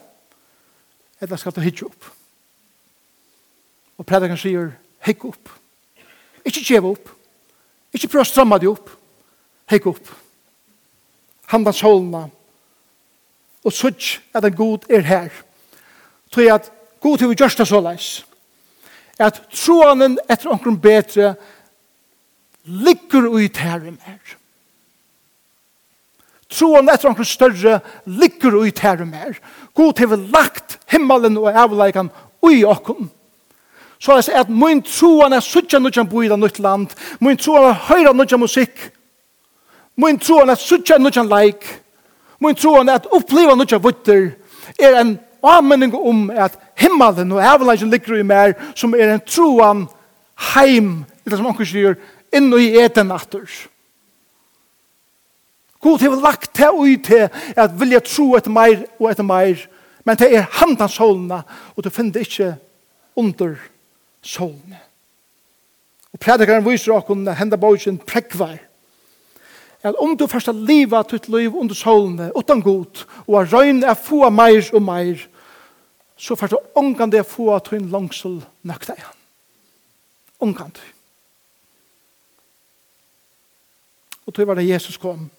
eller 1.22 1.38
skal 1.38 1.56
du 1.56 1.62
hitje 1.62 1.88
opp? 1.88 2.08
Og 4.00 4.08
predikeren 4.08 4.40
sier, 4.40 4.72
hikk 5.06 5.26
opp. 5.28 5.52
Ikke 6.48 6.64
kjeve 6.64 6.94
opp. 6.94 7.12
Ikke 7.94 8.08
prøv 8.08 8.24
å 8.24 8.30
stramme 8.30 8.60
deg 8.62 8.72
opp. 8.72 8.92
Hikk 9.70 9.90
opp. 9.92 10.12
Handa 11.52 11.74
solna. 11.76 12.28
Og 13.66 13.76
sutt 13.76 14.20
at 14.34 14.46
en 14.48 14.56
god 14.56 14.88
er 14.90 15.04
her. 15.04 15.30
Tror 16.32 16.46
jeg 16.46 16.56
at 16.56 16.72
god 17.04 17.18
til 17.18 17.32
vi 17.32 17.40
gjørst 17.40 17.60
det 17.60 17.68
så 17.68 17.82
leis. 17.84 18.10
At 19.20 19.42
troanen 19.52 20.16
etter 20.30 20.54
omkring 20.54 20.78
betre 20.80 21.34
ligger 22.64 23.28
ut 23.34 23.58
her 23.58 23.84
i 23.84 23.92
mer 23.92 24.36
troen 26.50 26.90
etter 26.90 27.12
anker 27.12 27.28
større 27.28 27.80
ligger 28.06 28.58
og 28.58 28.68
i 28.68 28.74
tære 28.76 29.06
mer. 29.06 29.38
God 29.78 30.00
har 30.00 30.18
lagt 30.34 30.80
himmelen 30.92 31.38
og 31.38 31.54
avleikan 31.54 32.10
ui 32.42 32.64
okken. 32.66 33.10
Så 34.00 34.16
jeg 34.16 34.30
sier 34.30 34.42
at 34.46 34.52
min 34.52 34.82
troen 34.86 35.36
er 35.36 35.44
suttja 35.44 35.80
nudjan 35.80 36.08
boi 36.08 36.26
i 36.26 36.36
nytt 36.36 36.60
land, 36.64 36.94
min 37.20 37.38
troen 37.38 37.68
er 37.68 37.82
høyra 37.90 38.14
nudjan 38.16 38.40
musikk, 38.40 38.78
min 40.00 40.20
troen 40.20 40.50
er 40.50 40.56
suttja 40.56 40.98
nudjan 40.98 41.28
leik, 41.28 41.66
min 42.40 42.56
troen 42.56 42.88
er 42.88 43.02
at 43.02 43.10
oppleva 43.12 43.58
nudjan 43.60 43.84
vutter, 43.84 44.32
er 44.80 44.96
en 45.02 45.18
anmenning 45.44 45.92
om 45.96 46.30
at 46.32 46.56
himmelen 46.80 47.36
og 47.36 47.44
avleikan 47.44 47.92
ligger 47.92 48.22
i 48.22 48.24
mer, 48.24 48.56
som 48.76 48.96
er 48.96 49.18
en 49.18 49.26
troen 49.28 49.84
heim, 50.54 51.04
eller 51.26 51.38
som 51.38 51.52
anker 51.52 51.68
sier, 51.68 52.00
inn 52.32 52.48
i 52.56 52.72
eten 52.80 53.12
atters. 53.12 53.66
God 55.80 56.02
har 56.02 56.22
lagt 56.22 56.58
det 56.58 56.70
ut 56.74 57.04
til 57.06 57.30
at 57.56 57.76
vilja 57.80 58.00
tro 58.04 58.34
etter 58.36 58.52
meir 58.52 58.84
og 59.00 59.12
etter 59.12 59.24
meir, 59.24 59.62
men 60.04 60.18
det 60.20 60.32
er 60.36 60.50
handans 60.60 60.98
solene, 61.00 61.44
og 61.76 61.84
du 61.84 61.90
finner 61.90 62.24
ikke 62.24 62.56
under 63.16 63.56
solene. 64.22 64.80
Og 66.14 66.20
predikaren 66.20 66.66
viser 66.66 66.96
åkken 66.96 67.28
henda 67.38 67.60
bøysen 67.60 68.00
prekvar, 68.02 68.58
at 69.84 69.96
om 69.96 70.18
du 70.18 70.26
først 70.28 70.50
har 70.52 70.58
livet 70.68 71.12
ditt 71.14 71.30
liv 71.32 71.56
under 71.56 71.76
solene, 71.76 72.32
utan 72.36 72.62
god, 72.62 73.06
og 73.28 73.38
har 73.38 73.52
røyne 73.54 73.88
er 73.88 73.96
få 73.96 74.28
meir 74.30 74.66
og 74.74 74.84
meir, 74.84 75.28
så 76.20 76.36
først 76.36 76.52
du 76.52 76.60
ångan 76.76 77.12
det 77.12 77.24
få 77.26 77.54
at 77.56 77.72
hun 77.72 77.88
langsel 77.92 78.42
nøkta 78.68 78.98
igjen. 78.98 79.20
Ångan 80.44 80.76
du. 80.76 80.82
Og 84.28 84.34
tog 84.36 84.48
var 84.48 84.60
det 84.60 84.68
Jesus 84.68 84.98
kom, 85.00 85.30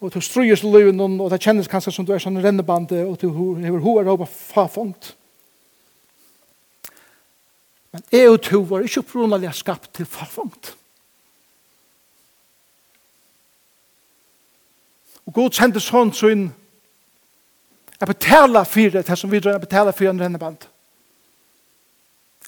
og 0.00 0.12
du 0.12 0.20
strøyes 0.20 0.62
i 0.62 0.70
livet 0.70 0.94
noen, 0.94 1.16
og 1.20 1.30
det 1.32 1.40
kjennes 1.40 1.68
kanskje 1.70 1.94
som 1.94 2.04
du 2.04 2.12
er 2.12 2.20
sånn 2.20 2.40
rennebande, 2.42 3.00
og 3.06 3.16
du 3.20 3.30
hever 3.62 3.80
hoa 3.80 4.04
råpa 4.04 4.28
fafongt. 4.28 5.14
Men 7.94 8.04
jeg 8.12 8.28
og 8.28 8.42
du 8.44 8.58
var 8.68 8.84
ikke 8.84 9.00
opprunalig 9.00 9.54
skapt 9.56 9.94
til 9.96 10.08
fafongt. 10.08 10.74
Og 15.26 15.34
god 15.34 15.56
sendte 15.56 15.82
sånn 15.82 16.12
så 16.14 16.30
inn 16.34 16.46
jeg 17.96 18.10
betaler 18.10 18.66
for 18.68 18.92
det, 18.92 19.06
det 19.08 19.16
som 19.16 19.30
vi 19.32 19.40
drar, 19.40 19.56
jeg 19.56 19.64
betaler 19.64 19.94
for 19.96 20.10
en 20.10 20.20
renneband. 20.20 20.66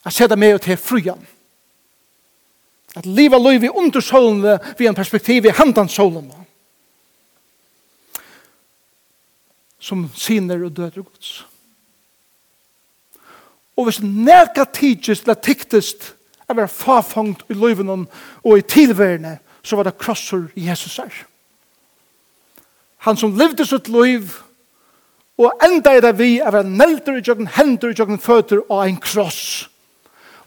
Jeg 0.05 0.12
ser 0.12 0.29
det 0.29 0.39
med 0.39 0.59
og 0.59 0.61
til 0.61 0.77
frujan. 0.77 1.23
At 2.97 3.07
livet 3.07 3.41
liv 3.41 3.64
i 3.64 3.73
undersolene, 3.73 4.59
vi 4.79 4.85
har 4.85 4.93
en 4.93 4.99
perspektiv 4.99 5.49
i 5.49 5.55
handan 5.57 5.89
solene. 5.89 6.45
som 9.79 10.09
sinner 10.14 10.64
og 10.64 10.76
døder 10.76 11.03
gods. 11.03 11.47
Og 13.79 13.87
hvis 13.87 14.01
nærka 14.03 14.64
tidsist 14.64 15.22
eller 15.22 15.39
tiktist 15.39 16.14
er 16.49 16.55
være 16.55 16.68
fafangt 16.68 17.45
i 17.49 17.55
løyven 17.55 18.07
og 18.43 18.59
i 18.59 18.62
tilværende, 18.62 19.39
så 19.62 19.76
var 19.76 19.83
det 19.83 19.99
krossor 19.99 20.49
Jesus 20.57 20.99
er. 20.99 21.12
Han 23.07 23.16
som 23.16 23.37
levde 23.39 23.66
sitt 23.66 23.89
liv 23.89 24.33
og 25.39 25.53
enda 25.62 25.93
er 25.95 26.03
det 26.03 26.16
vi 26.18 26.39
er 26.43 26.51
være 26.51 26.66
nelter 26.66 27.20
i 27.20 27.22
jøkken, 27.22 27.47
hender 27.55 27.93
i 27.93 27.95
jøkken, 27.99 28.18
føtter 28.18 28.64
og 28.68 28.89
en 28.89 28.97
kross. 28.99 29.68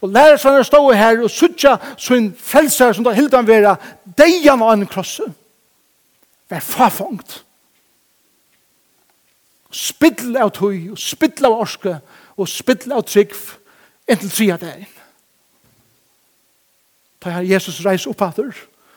Og 0.02 0.10
lærer 0.12 0.36
seg 0.36 0.58
å 0.58 0.66
stå 0.66 0.80
her 0.92 1.22
og 1.22 1.30
suttja 1.32 1.78
sin 1.96 2.32
frelser 2.36 2.92
som 2.92 3.06
da 3.06 3.14
hildan 3.16 3.48
vera 3.48 3.78
deian 4.18 4.60
av 4.60 4.74
en 4.74 4.84
krosse. 4.90 5.24
Vær 6.50 6.60
fafangt. 6.60 7.38
Fafangt 7.38 7.51
Spittel 9.72 10.36
av 10.36 10.52
tøy, 10.52 10.90
og 10.92 11.00
spittel 11.00 11.48
av 11.48 11.56
orske, 11.64 11.96
og 12.36 12.48
spittel 12.50 12.92
av 12.92 13.06
trygg, 13.08 13.32
inntil 14.10 14.32
tria 14.32 14.58
deg. 14.60 14.84
Da 17.22 17.38
har 17.38 17.46
Jesus 17.46 17.80
reist 17.86 18.08
opp 18.10 18.20
hatter, 18.20 18.52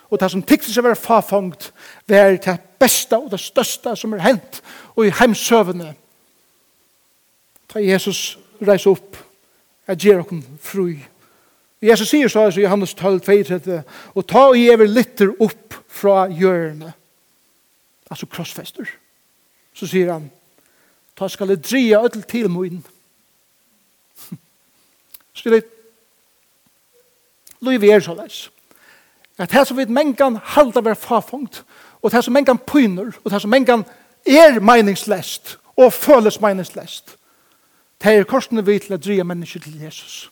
og 0.09 0.19
det 0.21 0.30
som 0.32 0.43
tikk 0.45 0.65
seg 0.65 0.86
være 0.86 0.99
fafangt, 0.99 1.71
var 2.09 2.36
det 2.38 2.57
beste 2.82 3.17
og 3.17 3.32
det 3.32 3.41
største 3.41 3.95
som 3.97 4.13
er 4.15 4.23
hent, 4.26 4.61
og 4.95 5.07
i 5.07 5.13
heimsøvende. 5.13 5.93
Da 7.71 7.82
Jesus 7.84 8.38
reist 8.65 8.89
opp, 8.89 9.17
er 9.88 9.97
gjør 10.01 10.23
dere 10.23 10.41
fru. 10.61 10.88
Jesus 11.86 12.09
sier 12.09 12.32
så 12.32 12.47
i 12.49 12.63
Johannes 12.63 12.95
12, 12.97 13.19
32, 13.21 13.82
og 14.15 14.28
ta 14.28 14.47
og 14.49 14.57
gjever 14.57 14.89
litter 14.89 15.34
opp 15.43 15.76
fra 15.91 16.26
hjørnet. 16.32 16.95
Altså 18.09 18.26
krossfester. 18.30 18.89
Så 19.76 19.88
sier 19.89 20.13
han, 20.13 20.30
ta 21.18 21.28
skal 21.28 21.49
jeg 21.49 21.63
dria 21.63 22.03
ødel 22.03 22.24
til 22.24 22.49
min. 22.49 22.86
Stille, 25.34 25.61
lov 27.61 27.84
er 27.84 27.99
så 27.99 28.13
leis. 28.13 28.51
At 29.38 29.51
her 29.51 29.63
som 29.63 29.78
vi 29.78 29.86
mengan 29.86 30.38
halda 30.43 30.80
vera 30.80 30.93
fafungt, 30.93 31.63
og 32.01 32.11
her 32.11 32.22
som 32.22 32.34
mengan 32.34 32.57
pyner, 32.57 33.11
og 33.24 33.32
her 33.32 33.39
som 33.39 33.49
mengan 33.49 33.84
er 34.26 34.59
meningslest, 34.59 35.57
og 35.76 35.93
føles 35.93 36.41
meningslest. 36.41 37.18
Det 38.03 38.16
er 38.16 38.24
korsene 38.24 38.66
vi 38.66 38.80
til 38.80 38.95
å 38.95 39.01
dria 39.01 39.24
mennesker 39.24 39.59
til 39.59 39.82
Jesus. 39.82 40.30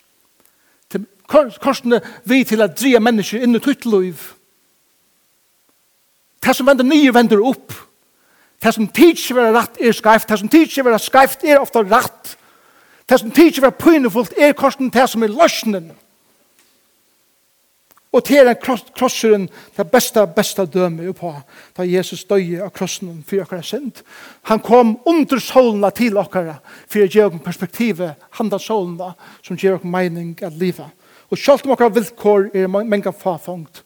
Det 0.92 1.04
korsene 1.28 2.00
vi 2.24 2.44
til 2.44 2.62
å 2.62 2.68
dria 2.68 3.00
mennesker 3.00 3.42
inn 3.42 3.56
i 3.56 3.62
tutt 3.62 3.86
liv. 3.88 4.20
Det 6.44 6.56
som 6.56 6.66
vender 6.68 6.84
nye 6.84 7.14
vender 7.14 7.42
opp, 7.44 7.72
Det 8.64 8.72
som 8.72 8.86
tidsi 8.88 9.34
vera 9.36 9.52
rett 9.52 9.76
er 9.76 9.92
skreift, 9.92 10.28
det 10.28 10.38
som 10.40 10.48
tidsi 10.48 10.80
vera 10.84 10.98
skreift 10.98 11.42
er 11.44 11.60
ofta 11.60 11.82
rett. 11.84 12.30
Det 13.04 13.18
som 13.20 13.30
tidsi 13.30 13.60
vera 13.60 13.76
pynefullt 13.76 14.32
er 14.40 14.54
korsen 14.56 14.88
det 14.92 15.04
som 15.10 15.22
er 15.22 15.32
løsnen. 15.34 15.90
Og 18.14 18.22
til 18.24 18.46
den 18.46 18.56
krosseren, 18.96 19.48
det 19.76 19.84
beste, 19.90 20.22
beste 20.36 20.64
døme 20.66 21.12
på, 21.12 21.32
da 21.76 21.84
Jesus 21.84 22.22
døye 22.24 22.62
av 22.62 22.70
krossen 22.72 23.24
for 23.26 23.42
okkara 23.42 23.62
synd. 23.66 24.00
Han 24.48 24.62
kom 24.62 24.94
under 25.10 25.42
solna 25.42 25.90
til 25.90 26.16
okkara, 26.16 26.54
for 26.86 27.02
å 27.02 27.08
gjøre 27.10 27.42
perspektivet, 27.44 28.14
han 28.14 28.38
handa 28.38 28.60
solna, 28.62 29.10
som 29.42 29.58
gjør 29.58 29.80
okkara 29.80 29.96
mening 29.96 30.30
av 30.46 30.54
livet. 30.56 30.94
Og 31.28 31.42
selv 31.42 31.66
om 31.66 31.74
okkara 31.74 31.96
vilkår 31.98 32.48
er 32.54 32.70
mange 32.70 33.12
fafangt, 33.18 33.82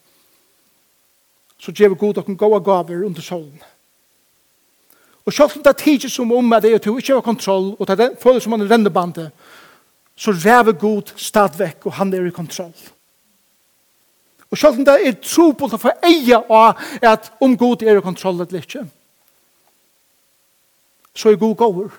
så 1.58 1.72
gjør 1.72 1.96
vi 1.96 2.00
god 2.04 2.22
okkara 2.22 2.40
gode 2.44 2.62
gaver 2.68 3.08
under 3.08 3.24
solna 3.24 3.72
Og 5.28 5.32
selv 5.32 5.58
om 5.58 5.62
det 5.62 5.76
tidser 5.76 6.08
som 6.08 6.30
om 6.32 6.52
at 6.56 6.62
det 6.64 6.70
er 6.72 6.80
til 6.80 6.94
ikke 6.96 7.12
har 7.18 7.20
kontroll, 7.20 7.74
og 7.78 7.88
det 7.88 8.14
føles 8.22 8.42
som 8.42 8.54
han 8.54 8.62
er 8.64 8.70
rennebandet, 8.70 9.30
så 10.16 10.32
ræver 10.32 10.72
god 10.72 11.12
stadvekk, 11.16 11.86
og 11.86 11.92
han 11.92 12.14
er 12.14 12.26
i 12.26 12.30
kontroll. 12.30 12.72
Og 14.50 14.58
selv 14.58 14.78
om 14.78 14.84
det 14.88 14.94
er 15.04 15.18
trobult 15.20 15.76
å 15.76 15.82
få 15.82 15.92
eie 16.08 16.38
av 16.38 16.80
at 17.04 17.28
om 17.44 17.58
god 17.60 17.84
er 17.84 18.00
i 18.00 18.06
kontroll 18.06 18.40
eller 18.40 18.62
ikke, 18.62 18.86
så 21.12 21.28
er 21.28 21.36
god 21.36 21.56
gåver. 21.60 21.90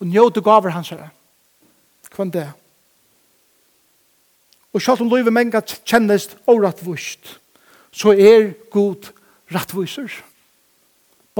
Og 0.00 0.06
njøte 0.06 0.44
gaver 0.44 0.76
hans 0.76 0.92
herre. 0.92 1.10
er 2.18 2.24
det. 2.24 2.48
Og 4.72 4.82
selv 4.82 5.00
om 5.00 5.08
livet 5.08 5.32
menga 5.32 5.62
kjennes 5.64 6.28
og 6.46 6.60
rattvust, 6.62 7.38
så 7.90 8.12
er 8.12 8.52
god 8.70 9.08
rattvuser. 9.48 10.02
Rattvuser 10.02 10.29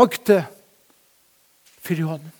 vokte 0.01 0.41
fyrir 1.81 2.09
hånden. 2.09 2.33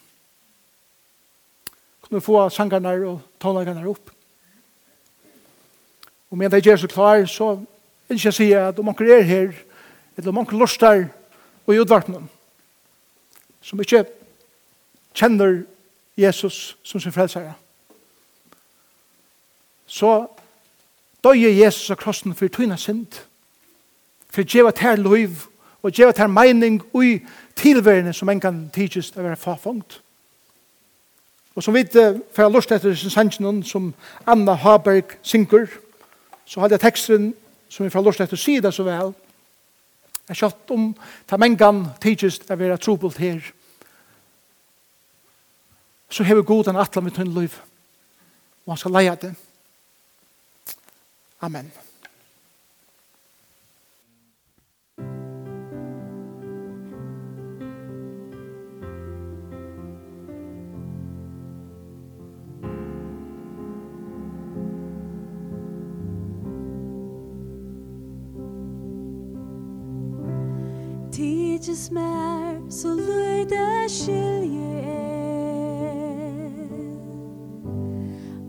Kunne 2.03 2.25
få 2.25 2.49
sangarna 2.51 2.97
og 3.07 3.21
tonlagarna 3.41 3.87
opp. 3.89 4.11
Og 6.31 6.39
medan 6.39 6.57
det 6.57 6.65
gjør 6.65 6.77
så 6.77 6.89
klar, 6.89 7.25
så 7.27 7.55
vil 8.09 8.21
jeg 8.25 8.35
si 8.35 8.53
at 8.53 8.79
om 8.79 8.89
anker 8.89 9.11
er 9.19 9.23
her, 9.23 9.53
eller 10.17 10.31
om 10.31 10.39
anker 10.39 10.59
lortar 10.59 11.09
og 11.67 11.75
i 11.75 11.81
utvartnen, 11.81 12.29
som 13.63 13.81
ikke 13.81 14.05
kjenner 15.15 15.63
Jesus 16.17 16.77
som 16.83 17.01
sin 17.01 17.13
frelsare, 17.13 17.55
så 19.87 20.27
døye 21.25 21.51
Jesus 21.51 21.91
av 21.91 21.99
krossen 21.99 22.35
for 22.35 22.49
tøyna 22.49 22.79
synd, 22.79 23.23
for 24.31 24.47
djeva 24.47 24.71
ter 24.71 25.01
loiv, 25.03 25.47
og 25.83 25.95
djeva 25.95 26.15
ter 26.15 26.31
meining 26.31 26.79
ui 26.95 27.19
tilværende 27.61 28.13
som 28.17 28.29
en 28.29 28.41
kan 28.41 28.63
tidsis 28.75 29.13
å 29.17 29.25
være 29.25 29.39
farfangt. 29.41 30.01
Og 31.55 31.65
som 31.65 31.75
vi 31.75 31.85
uh, 31.99 32.21
får 32.33 32.53
lust 32.53 32.73
etter 32.73 32.95
sannsjonen 32.97 33.63
som 33.67 33.93
Anna 34.27 34.55
Haberg 34.57 35.17
synker, 35.23 35.67
så 36.47 36.63
hadde 36.63 36.79
jeg 36.79 36.87
teksten 36.87 37.33
som 37.71 37.85
vi 37.85 37.93
får 37.93 38.07
lyst 38.07 38.25
til 38.25 38.39
å 38.39 38.45
si 38.45 38.57
det 38.63 38.73
så 38.75 38.87
vel, 38.87 39.13
er 40.31 40.39
kjatt 40.39 40.73
om 40.75 40.91
ta 41.27 41.39
mengan 41.39 41.85
tidsis 42.03 42.41
å 42.47 42.57
være 42.59 42.79
trobult 42.83 43.19
her, 43.23 43.43
så 46.11 46.27
har 46.27 46.39
vi 46.39 46.47
god 46.47 46.71
en 46.71 46.81
atla 46.83 47.03
tunn 47.11 47.35
liv. 47.35 47.61
og 48.65 48.73
han 48.73 48.79
skal 48.79 48.93
leie 48.93 49.17
det. 49.17 49.35
Amen. 51.41 51.71
Ikkje 71.61 71.95
mer, 71.95 72.71
så 72.71 72.89
løy 72.89 73.45
det 73.45 73.91
skilje 73.93 74.81
er 74.81 75.85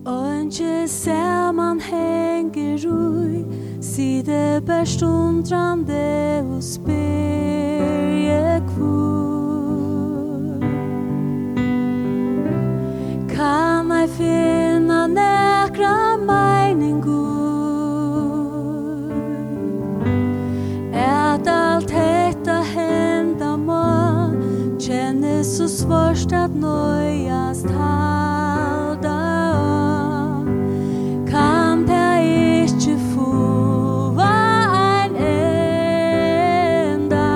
Ønskje 0.08 0.88
saman 0.88 1.82
henger 1.82 2.88
ui 2.88 3.44
Side 3.82 4.62
best 4.64 5.04
undrandre 5.04 6.40
og 6.56 6.64
spyrje 6.64 8.62
kvur 8.72 10.64
Kan 13.36 13.92
ei 13.92 14.08
fyrir 14.08 14.61
varst 25.92 26.34
at 26.34 26.56
nøyast 26.56 27.68
halda. 27.76 29.12
Av 29.12 30.48
Kan 31.32 31.86
ta 31.88 32.06
ikkje 32.24 32.96
fova 33.12 34.32
ein 34.76 35.16
enda? 35.16 37.32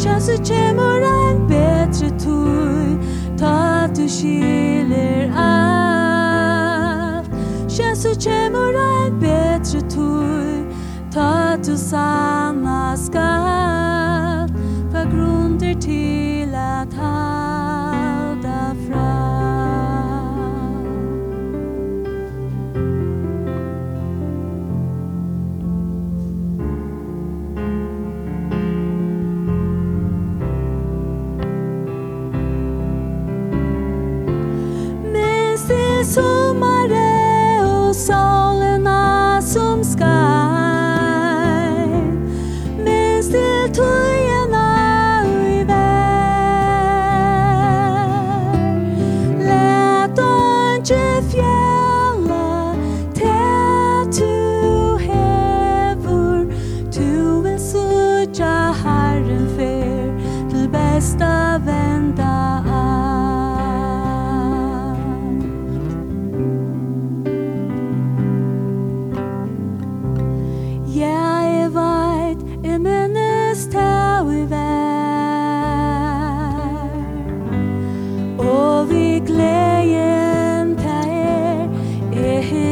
Kjans 0.00 0.26
det 0.30 0.38
kjemur 0.48 1.02
ein 1.12 1.38
betre 1.48 2.10
tui 2.24 2.88
Ta 3.38 3.86
du 3.96 4.06
skilir 4.08 5.28
alt 5.36 7.28
Kjans 7.68 8.02
det 8.02 8.16
kjemur 8.24 8.74
ein 8.88 9.12
betre 9.20 9.80
tui 9.88 10.64
Ta 11.12 11.56
du 11.56 11.76
sa 11.76 12.37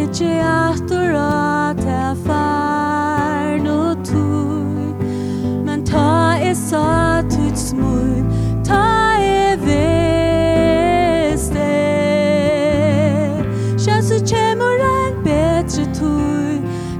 ikkje 0.07 0.35
atur 0.43 1.15
at 1.19 1.79
ta 1.83 2.15
far 2.25 3.59
no 3.59 3.79
tur 4.09 4.95
men 5.67 5.81
ta 5.85 6.39
e 6.51 6.53
sa 6.55 7.23
tut 7.33 7.57
smur 7.59 8.23
ta 8.69 8.85
e 9.19 9.57
veste. 9.65 10.13
Sjans 13.83 14.09
du 14.13 14.19
kjemur 14.31 14.79
ein 14.91 15.15
betre 15.27 15.85
tur 15.99 16.55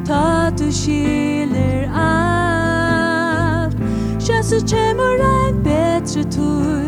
ta 0.09 0.51
du 0.59 0.69
skiler 0.81 1.83
alt. 2.09 3.77
Sjans 4.19 4.49
du 4.51 4.59
kjemur 4.75 5.19
ein 5.31 5.55
betre 5.69 6.25
tur 6.37 6.87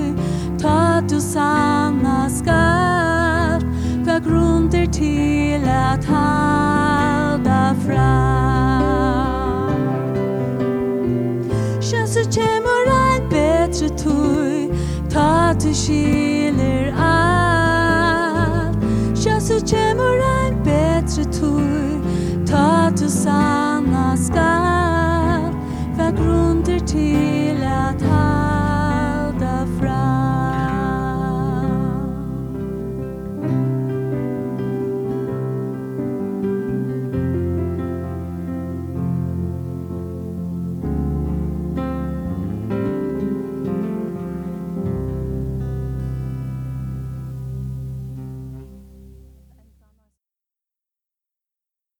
ta 0.58 0.78
du 1.08 1.18
sanna 1.32 2.20
skal 2.40 3.62
Hva 4.04 4.16
grunder 4.26 4.86
til 4.98 5.27
she 15.88 16.27